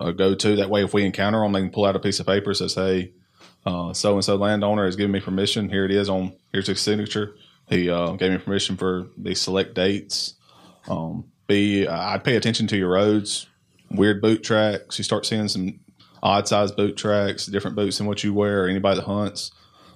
[0.00, 0.56] a go to.
[0.56, 2.56] That way, if we encounter them, they can pull out a piece of paper that
[2.56, 3.12] says, "Hey,
[3.92, 5.68] so and so landowner has given me permission.
[5.68, 7.36] Here it is on here's his signature.
[7.68, 10.34] He uh, gave me permission for these select dates.
[10.88, 13.46] Um, B, I'd pay attention to your roads,
[13.90, 14.98] weird boot tracks.
[14.98, 15.80] You start seeing some
[16.22, 19.52] odd sized boot tracks, different boots than what you wear, or anybody that hunts.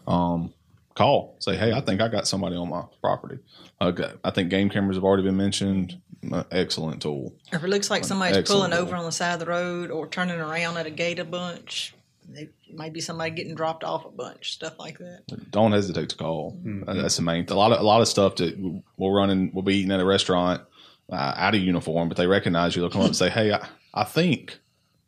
[0.06, 0.54] Um,
[0.94, 3.38] call, say, hey, I think I got somebody on my property.
[3.80, 4.10] Okay.
[4.24, 6.00] I think game cameras have already been mentioned.
[6.32, 7.32] Uh, excellent tool.
[7.52, 8.98] If it looks like somebody's pulling over tool.
[8.98, 11.94] on the side of the road or turning around at a gate a bunch,
[12.28, 15.50] they, maybe somebody getting dropped off a bunch, stuff like that.
[15.50, 16.58] don't hesitate to call.
[16.86, 17.46] Uh, That's the main.
[17.48, 20.00] A lot of a lot of stuff that we'll run and we'll be eating at
[20.00, 20.62] a restaurant
[21.10, 22.82] uh, out of uniform, but they recognize you.
[22.82, 24.58] They'll come up and say, "Hey, I, I think,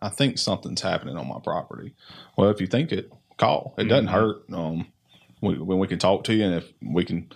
[0.00, 1.94] I think something's happening on my property."
[2.36, 3.74] Well, if you think it, call.
[3.78, 4.42] It doesn't hurt.
[4.52, 4.86] Um,
[5.42, 7.30] we, when we can talk to you and if we can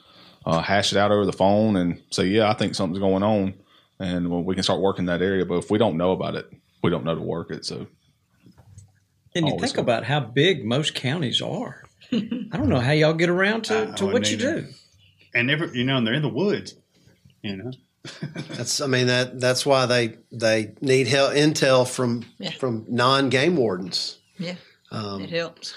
[0.46, 3.54] uh, hash it out over the phone and say, "Yeah, I think something's going on,"
[3.98, 5.44] and well, we can start working that area.
[5.44, 6.50] But if we don't know about it,
[6.82, 7.64] we don't know to work it.
[7.66, 7.86] So
[9.34, 11.82] And you think about how big most counties are.
[12.12, 12.18] I
[12.52, 14.60] don't know how y'all get around to, I to what you either.
[14.62, 14.68] do.
[15.34, 16.74] and every, you know, and they're in the woods.
[17.42, 17.70] You know,
[18.50, 22.52] That's I mean that that's why they they need help intel from Yeah.
[22.52, 24.18] from non game wardens.
[24.38, 24.54] Yeah,
[24.90, 25.74] Um, it helps.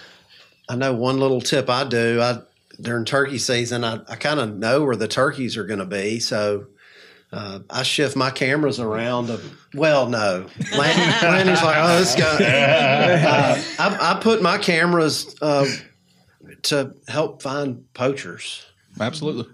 [0.70, 2.22] I know one little tip I do.
[2.22, 2.39] I
[2.80, 6.20] during turkey season, I, I kind of know where the turkeys are going to be,
[6.20, 6.68] so
[7.32, 9.28] uh, I shift my cameras around.
[9.28, 9.39] To,
[9.73, 10.45] well, no,
[10.78, 12.38] Land, Landon's like, oh, this guy.
[13.28, 15.65] Uh, I, I put my cameras uh,
[16.63, 18.65] to help find poachers
[18.99, 19.53] absolutely.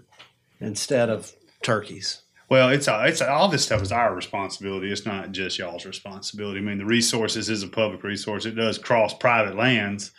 [0.60, 2.22] instead of turkeys.
[2.50, 4.92] Well, it's all, it's all this stuff is our responsibility.
[4.92, 6.60] It's not just y'all's responsibility.
[6.60, 8.44] I mean, the resources is a public resource.
[8.44, 10.12] It does cross private lands,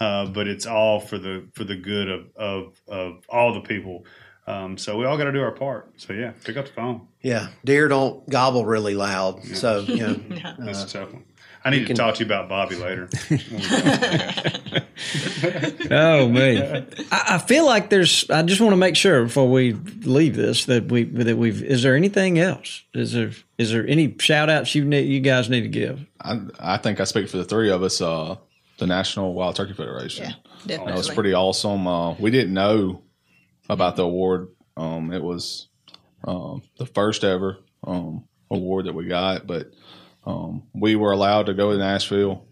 [0.00, 4.06] uh, but it's all for the for the good of of, of all the people.
[4.46, 5.92] Um, so we all got to do our part.
[6.00, 7.06] So yeah, pick up the phone.
[7.20, 10.14] Yeah, deer don't gobble really loud, so you know.
[10.58, 11.24] That's a tough one.
[11.64, 13.08] I need to talk to you about Bobby later.
[15.90, 18.28] Oh man, I, I feel like there's.
[18.30, 21.62] I just want to make sure before we leave this that we that we've.
[21.62, 22.82] Is there anything else?
[22.94, 26.06] Is there is there any shout outs you need you guys need to give?
[26.20, 28.00] I, I think I speak for the three of us.
[28.00, 28.36] Uh,
[28.78, 30.24] the National Wild Turkey Federation.
[30.24, 30.34] Yeah,
[30.66, 30.92] definitely.
[30.92, 31.86] That was pretty awesome.
[31.86, 33.02] Uh, we didn't know
[33.68, 34.48] about the award.
[34.76, 35.68] Um, it was
[36.26, 39.72] um, the first ever um, award that we got, but
[40.24, 42.46] um, we were allowed to go to Nashville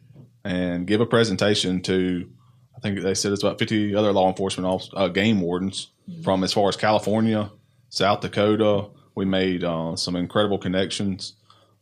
[0.45, 2.31] and give a presentation to.
[2.77, 5.89] I think they said it's about fifty other law enforcement uh, game wardens
[6.25, 7.51] from as far as California,
[7.91, 8.89] South Dakota.
[9.15, 11.35] We made uh, some incredible connections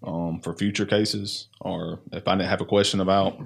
[0.03, 3.41] um, for future cases, or if I didn't have a question about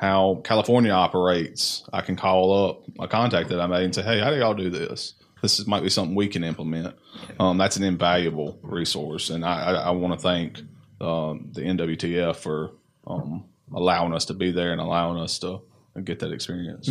[0.00, 4.20] how California operates, I can call up a contact that I made and say, "Hey,
[4.20, 5.14] how do y'all do this?
[5.42, 6.94] This is, might be something we can implement."
[7.38, 10.58] Um, that's an invaluable resource, and I, I, I want to thank
[11.00, 12.72] um, the NWTF for
[13.06, 15.60] um, allowing us to be there and allowing us to
[16.02, 16.88] get that experience.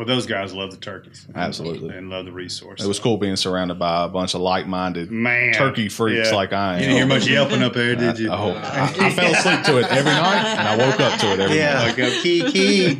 [0.00, 1.26] Well, those guys love the turkeys.
[1.34, 1.94] Absolutely.
[1.94, 2.82] and love the resource.
[2.82, 6.34] It was cool being surrounded by a bunch of like-minded Man, turkey freaks yeah.
[6.34, 6.80] like I am.
[6.80, 8.32] You didn't hear much yelping up there, did you?
[8.32, 8.56] I, hope.
[8.56, 11.58] I, I fell asleep to it every night, and I woke up to it every
[11.58, 12.02] Yeah, morning.
[12.02, 12.94] Like a key key.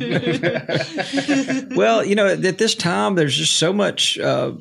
[1.75, 4.51] Well, you know, at this time, there's just so much uh,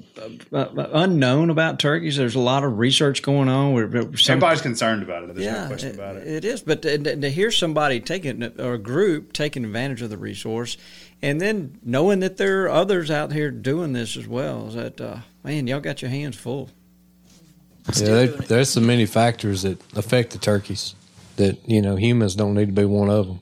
[0.53, 2.17] uh, unknown about turkeys.
[2.17, 3.75] There's a lot of research going on.
[3.75, 5.35] Where some, Everybody's concerned about it.
[5.35, 6.27] There's yeah, no question about it.
[6.27, 6.63] it is.
[6.63, 10.77] But to, to hear somebody taking or a group taking advantage of the resource,
[11.23, 15.01] and then knowing that there are others out here doing this as well, is that
[15.01, 16.71] uh, man, y'all got your hands full.
[17.97, 20.95] Yeah, there, there's so many factors that affect the turkeys
[21.37, 23.41] that you know humans don't need to be one of them.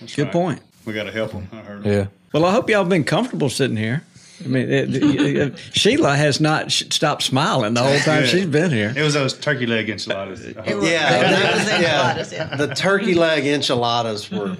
[0.00, 0.32] That's Good right.
[0.32, 0.62] point.
[0.84, 1.48] We got to help them.
[1.52, 1.86] I heard.
[1.86, 2.06] Yeah.
[2.32, 4.02] Well, I hope y'all have been comfortable sitting here.
[4.44, 8.28] I mean, it, it- Sheila has not sh- stopped smiling the whole time Good.
[8.28, 8.92] she's been here.
[8.96, 10.44] It was those turkey leg enchiladas.
[10.44, 12.56] I It was- Yeah, that was enchiladas, yeah.
[12.56, 14.56] The turkey leg enchiladas were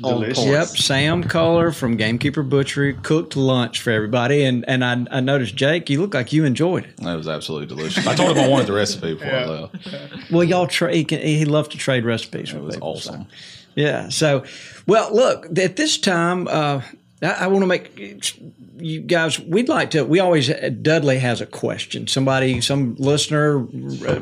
[0.00, 0.38] Delicious.
[0.38, 0.50] point.
[0.50, 5.56] Yep, Sam Kohler from Gamekeeper Butchery cooked lunch for everybody, and and I, I noticed
[5.56, 6.96] Jake, you look like you enjoyed it.
[6.98, 8.06] That was absolutely delicious.
[8.06, 10.30] I told him I wanted the recipe before I left.
[10.30, 10.94] Well, y'all trade.
[10.94, 12.50] He, can- he loves to trade recipes.
[12.52, 13.10] It with was people, so.
[13.10, 13.26] awesome.
[13.74, 14.08] Yeah.
[14.08, 14.44] So,
[14.86, 16.46] well, look at this time.
[16.48, 16.82] Uh,
[17.24, 17.98] I, I want to make
[18.78, 19.38] you guys.
[19.38, 20.04] We'd like to.
[20.04, 22.06] We always Dudley has a question.
[22.06, 23.66] Somebody, some listener,
[24.06, 24.20] uh,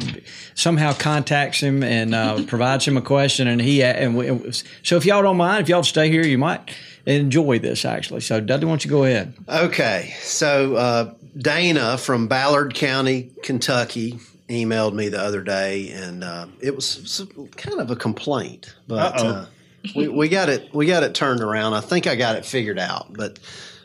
[0.54, 5.04] somehow contacts him and uh, provides him a question, and he and we, so if
[5.04, 6.74] y'all don't mind, if y'all stay here, you might
[7.06, 8.20] enjoy this actually.
[8.20, 9.34] So, Dudley, why don't you go ahead?
[9.48, 16.46] Okay, so uh, Dana from Ballard County, Kentucky, emailed me the other day, and uh,
[16.60, 17.26] it was
[17.56, 19.28] kind of a complaint, but Uh-oh.
[19.28, 19.46] uh,
[19.94, 21.74] we, we got it we got it turned around.
[21.74, 23.38] I think I got it figured out, but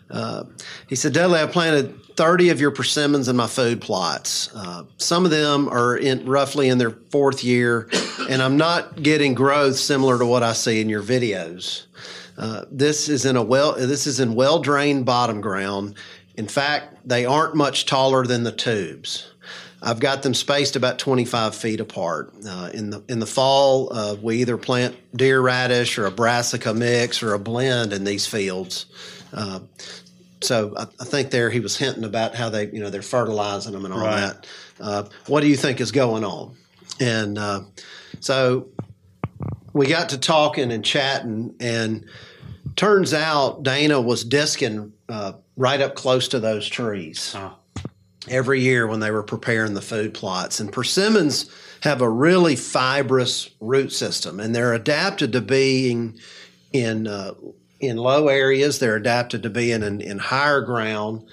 [0.09, 0.45] Uh,
[0.87, 4.49] he said, Dudley, I planted 30 of your persimmons in my food plots.
[4.55, 7.89] Uh, some of them are in roughly in their fourth year,
[8.29, 11.87] and I'm not getting growth similar to what I see in your videos.
[12.37, 13.73] Uh, this is in a well.
[13.73, 15.95] This is in well drained bottom ground.
[16.35, 19.31] In fact, they aren't much taller than the tubes.
[19.82, 22.34] I've got them spaced about 25 feet apart.
[22.47, 26.73] Uh, in the in the fall, uh, we either plant deer radish or a brassica
[26.73, 28.88] mix or a blend in these fields.
[29.32, 29.59] Uh,
[30.41, 33.73] so I, I, think there he was hinting about how they you know they're fertilizing
[33.73, 34.19] them and all right.
[34.19, 34.47] that.
[34.80, 36.55] Uh, what do you think is going on?
[36.99, 37.61] And uh,
[38.19, 38.69] so
[39.73, 42.05] we got to talking and chatting, and
[42.75, 47.36] turns out Dana was disking uh, right up close to those trees.
[48.30, 50.59] Every year when they were preparing the food plots.
[50.59, 51.49] And persimmons
[51.82, 56.19] have a really fibrous root system, and they're adapted to being
[56.73, 57.34] in uh,
[57.80, 58.80] in low areas.
[58.80, 61.23] They're adapted to being in, in higher ground,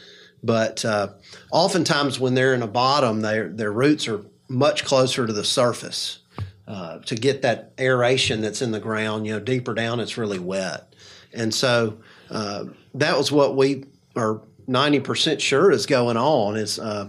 [0.43, 1.09] but uh,
[1.51, 6.21] oftentimes when they're in a bottom, their their roots are much closer to the surface.
[6.67, 10.39] Uh, to get that aeration that's in the ground, you know, deeper down, it's really
[10.39, 10.95] wet,
[11.35, 11.99] and so
[12.31, 12.65] uh,
[12.95, 13.85] that was what we
[14.17, 17.09] are 90% sure is going on is uh,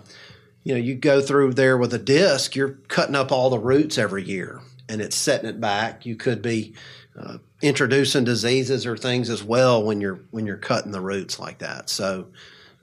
[0.63, 3.97] you know you go through there with a disc you're cutting up all the roots
[3.97, 6.05] every year and it's setting it back.
[6.05, 6.73] You could be
[7.19, 11.59] uh, introducing diseases or things as well when you're when you're cutting the roots like
[11.59, 11.89] that.
[11.89, 12.27] So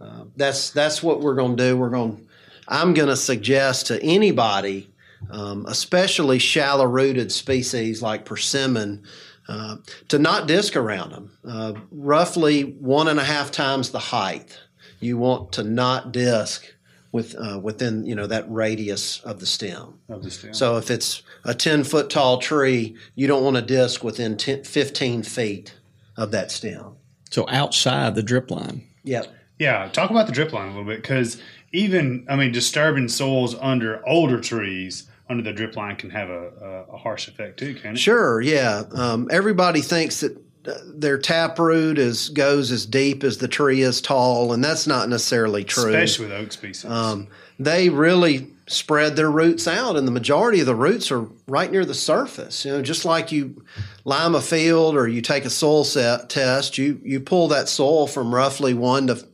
[0.01, 1.77] uh, that's that's what we're going to do.
[1.77, 2.27] We're going
[2.69, 4.89] i'm going to suggest to anybody
[5.31, 9.03] um, especially shallow rooted species like persimmon
[9.49, 9.77] uh,
[10.09, 11.39] to not disc around them.
[11.47, 14.59] Uh, roughly one and a half times the height.
[15.01, 16.65] You want to not disc
[17.11, 20.01] with uh, within you know that radius of the stem.
[20.09, 20.55] Of the stem.
[20.55, 24.65] So if it's a ten foot tall tree, you don't want to disc within 10,
[24.65, 25.75] 15 feet
[26.17, 26.97] of that stem.
[27.31, 28.87] So outside the drip line.
[29.05, 29.27] Yep.
[29.59, 29.89] Yeah.
[29.93, 31.41] Talk about the drip line a little bit because
[31.73, 36.87] even I mean disturbing soils under older trees under the drip line can have a,
[36.91, 37.99] a, a harsh effect too, can it?
[37.99, 38.83] Sure, yeah.
[38.95, 44.01] Um, everybody thinks that uh, their taproot is goes as deep as the tree is
[44.01, 45.93] tall, and that's not necessarily true.
[45.93, 46.89] Especially with oak species.
[46.89, 47.27] Um,
[47.59, 51.85] they really spread their roots out, and the majority of the roots are right near
[51.85, 52.65] the surface.
[52.65, 53.65] You know, just like you
[54.05, 58.07] lime a field or you take a soil set test, you you pull that soil
[58.07, 59.27] from roughly one to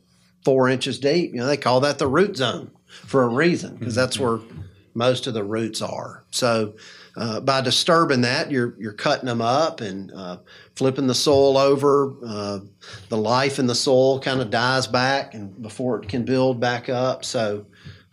[0.43, 1.33] four inches deep.
[1.33, 4.45] You know, they call that the root zone for a reason because that's mm-hmm.
[4.47, 4.55] where
[4.99, 6.23] most of the roots are.
[6.29, 6.75] So
[7.15, 10.37] uh, by disturbing that, you're you're cutting them up and uh,
[10.75, 12.13] flipping the soil over.
[12.23, 12.59] Uh,
[13.07, 16.89] the life in the soil kind of dies back, and before it can build back
[16.89, 17.25] up.
[17.25, 17.65] So.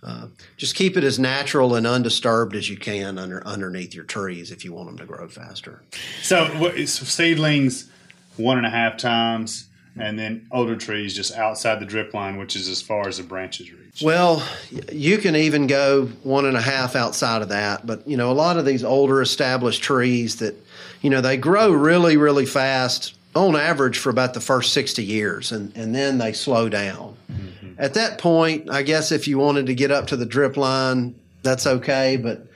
[0.02, 4.52] Uh, just keep it as natural and undisturbed as you can under underneath your trees
[4.52, 5.82] if you want them to grow faster.
[6.22, 6.46] So,
[6.84, 7.90] so seedlings
[8.36, 9.65] one and a half times,
[9.98, 13.22] and then older trees just outside the drip line, which is as far as the
[13.22, 14.02] branches reach.
[14.02, 14.46] Well,
[14.92, 18.34] you can even go one and a half outside of that, but you know a
[18.34, 20.54] lot of these older established trees that
[21.00, 25.52] you know they grow really really fast on average for about the first 60 years
[25.52, 27.14] and, and then they slow down.
[27.30, 27.72] Mm-hmm.
[27.76, 31.14] At that point, I guess if you wanted to get up to the drip line,
[31.42, 32.46] that's okay, but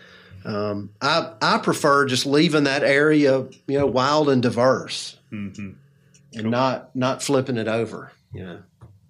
[0.45, 5.17] um, I I prefer just leaving that area you know wild and diverse.
[5.33, 5.71] Mm-hmm
[6.33, 6.51] and cool.
[6.51, 8.13] not not flipping it over.
[8.33, 8.63] You know.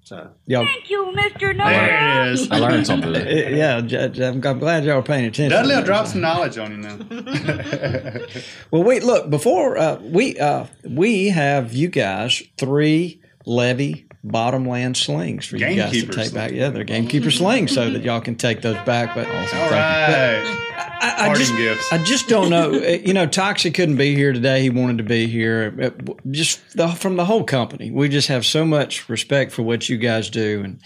[0.03, 0.29] So.
[0.49, 1.55] Thank you, Mr.
[1.55, 1.71] Knowles.
[1.71, 2.51] There it is.
[2.51, 3.15] I learned something.
[3.15, 5.51] yeah, I'm, I'm glad y'all are paying attention.
[5.51, 6.99] Dudley will drop some knowledge on you now.
[8.73, 15.47] well, wait, look, before uh, we uh, we have you guys three levee bottomland slings
[15.47, 16.51] for you guys to take back.
[16.51, 19.15] Yeah, they're gamekeeper slings so that y'all can take those back.
[19.15, 19.59] But, awesome.
[19.59, 20.43] All right.
[20.43, 20.70] But
[21.01, 21.93] I, I just, gifts.
[21.93, 22.73] I just don't know.
[22.73, 24.63] you know, Toxey couldn't be here today.
[24.63, 25.95] He wanted to be here.
[26.31, 29.97] Just the, from the whole company, we just have so much respect for what you
[29.97, 30.81] guys do and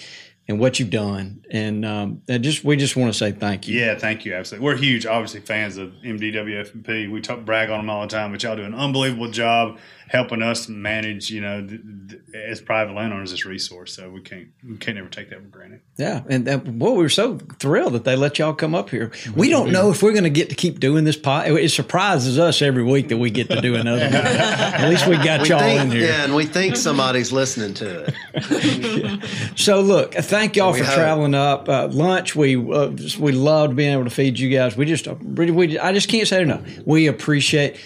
[0.46, 1.44] and what you've done.
[1.50, 3.78] And um, and just we just want to say thank you.
[3.78, 4.34] Yeah, thank you.
[4.34, 4.64] Absolutely.
[4.64, 7.10] We're huge, obviously, fans of MDWFP.
[7.10, 9.78] We talk, brag on them all the time, but y'all do an unbelievable job
[10.08, 13.94] helping us manage, you know, th- th- as private landowners, this resource.
[13.94, 15.80] So we can't we can't ever take that for granted.
[15.96, 19.12] Yeah, and, and boy, we were so thrilled that they let y'all come up here.
[19.34, 21.48] We don't know if we're going to get to keep doing this pod.
[21.48, 24.02] It surprises us every week that we get to do another.
[24.12, 26.06] At least we got we y'all think, in here.
[26.06, 29.56] Yeah, and we think somebody's listening to it.
[29.56, 30.94] so look, thank y'all for hope.
[30.94, 31.68] traveling up.
[31.68, 34.76] Uh, lunch, we uh, we loved being able to feed you guys.
[34.76, 36.62] We just we, I just can't say enough.
[36.84, 37.80] We appreciate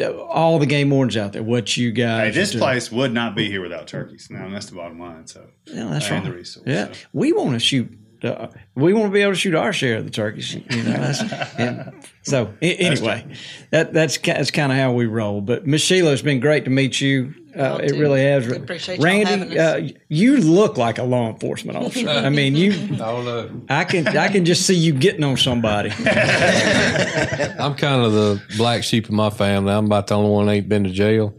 [0.00, 1.42] all the game wardens out there.
[1.42, 2.34] What you guys?
[2.34, 4.28] Hey, this place would not be here without turkeys.
[4.30, 5.26] Now that's the bottom line.
[5.26, 6.24] So yeah, that's right.
[6.24, 6.98] The resource, yeah, so.
[7.12, 7.98] we want to shoot.
[8.22, 8.46] Uh,
[8.76, 10.54] we want to be able to shoot our share of the turkeys.
[10.54, 11.12] You know,
[11.58, 13.26] and so anyway,
[13.70, 15.40] that that's that's kind of how we roll.
[15.40, 17.34] But Miss Sheila, it's been great to meet you.
[17.56, 18.00] Uh, it too.
[18.00, 18.50] really has.
[18.50, 22.08] Appreciate Randy, uh, you look like a law enforcement officer.
[22.08, 22.72] I mean, you.
[23.68, 25.90] I can I can just see you getting on somebody.
[27.60, 29.72] I'm kind of the black sheep of my family.
[29.72, 31.34] I'm about the only one that ain't been to jail.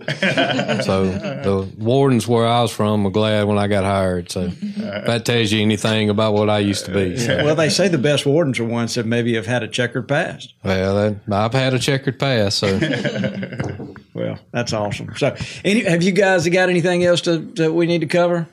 [0.84, 4.32] so the wardens where I was from were glad when I got hired.
[4.32, 7.18] So if that tells you anything about what I used to be.
[7.18, 10.08] So, well, they say the best wardens are ones that maybe have had a checkered
[10.08, 10.54] past.
[10.64, 12.60] well, I've had a checkered past.
[12.60, 12.78] So
[14.14, 15.16] Well, that's awesome.
[15.16, 18.48] So, any, have you guys got anything else to, that we need to cover?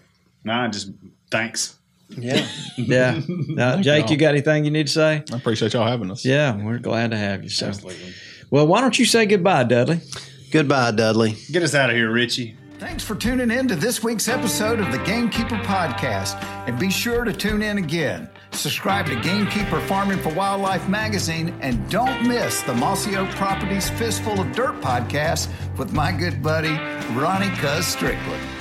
[0.45, 0.91] Nah, just
[1.31, 1.77] thanks.
[2.09, 2.47] Yeah.
[2.77, 3.21] Yeah.
[3.59, 5.23] Uh, Jake, you got anything you need to say?
[5.31, 6.25] I appreciate y'all having us.
[6.25, 7.51] Yeah, we're glad to have you.
[7.51, 7.73] So,
[8.51, 10.01] well, why don't you say goodbye, Dudley?
[10.51, 11.37] Goodbye, Dudley.
[11.53, 12.57] Get us out of here, Richie.
[12.79, 16.43] Thanks for tuning in to this week's episode of the Gamekeeper Podcast.
[16.67, 18.31] And be sure to tune in again.
[18.53, 24.41] Subscribe to Gamekeeper Farming for Wildlife magazine and don't miss the Mossy Oak Properties Fistful
[24.41, 25.49] of Dirt podcast
[25.79, 26.79] with my good buddy,
[27.15, 28.60] Ronnie Cuz Strickland.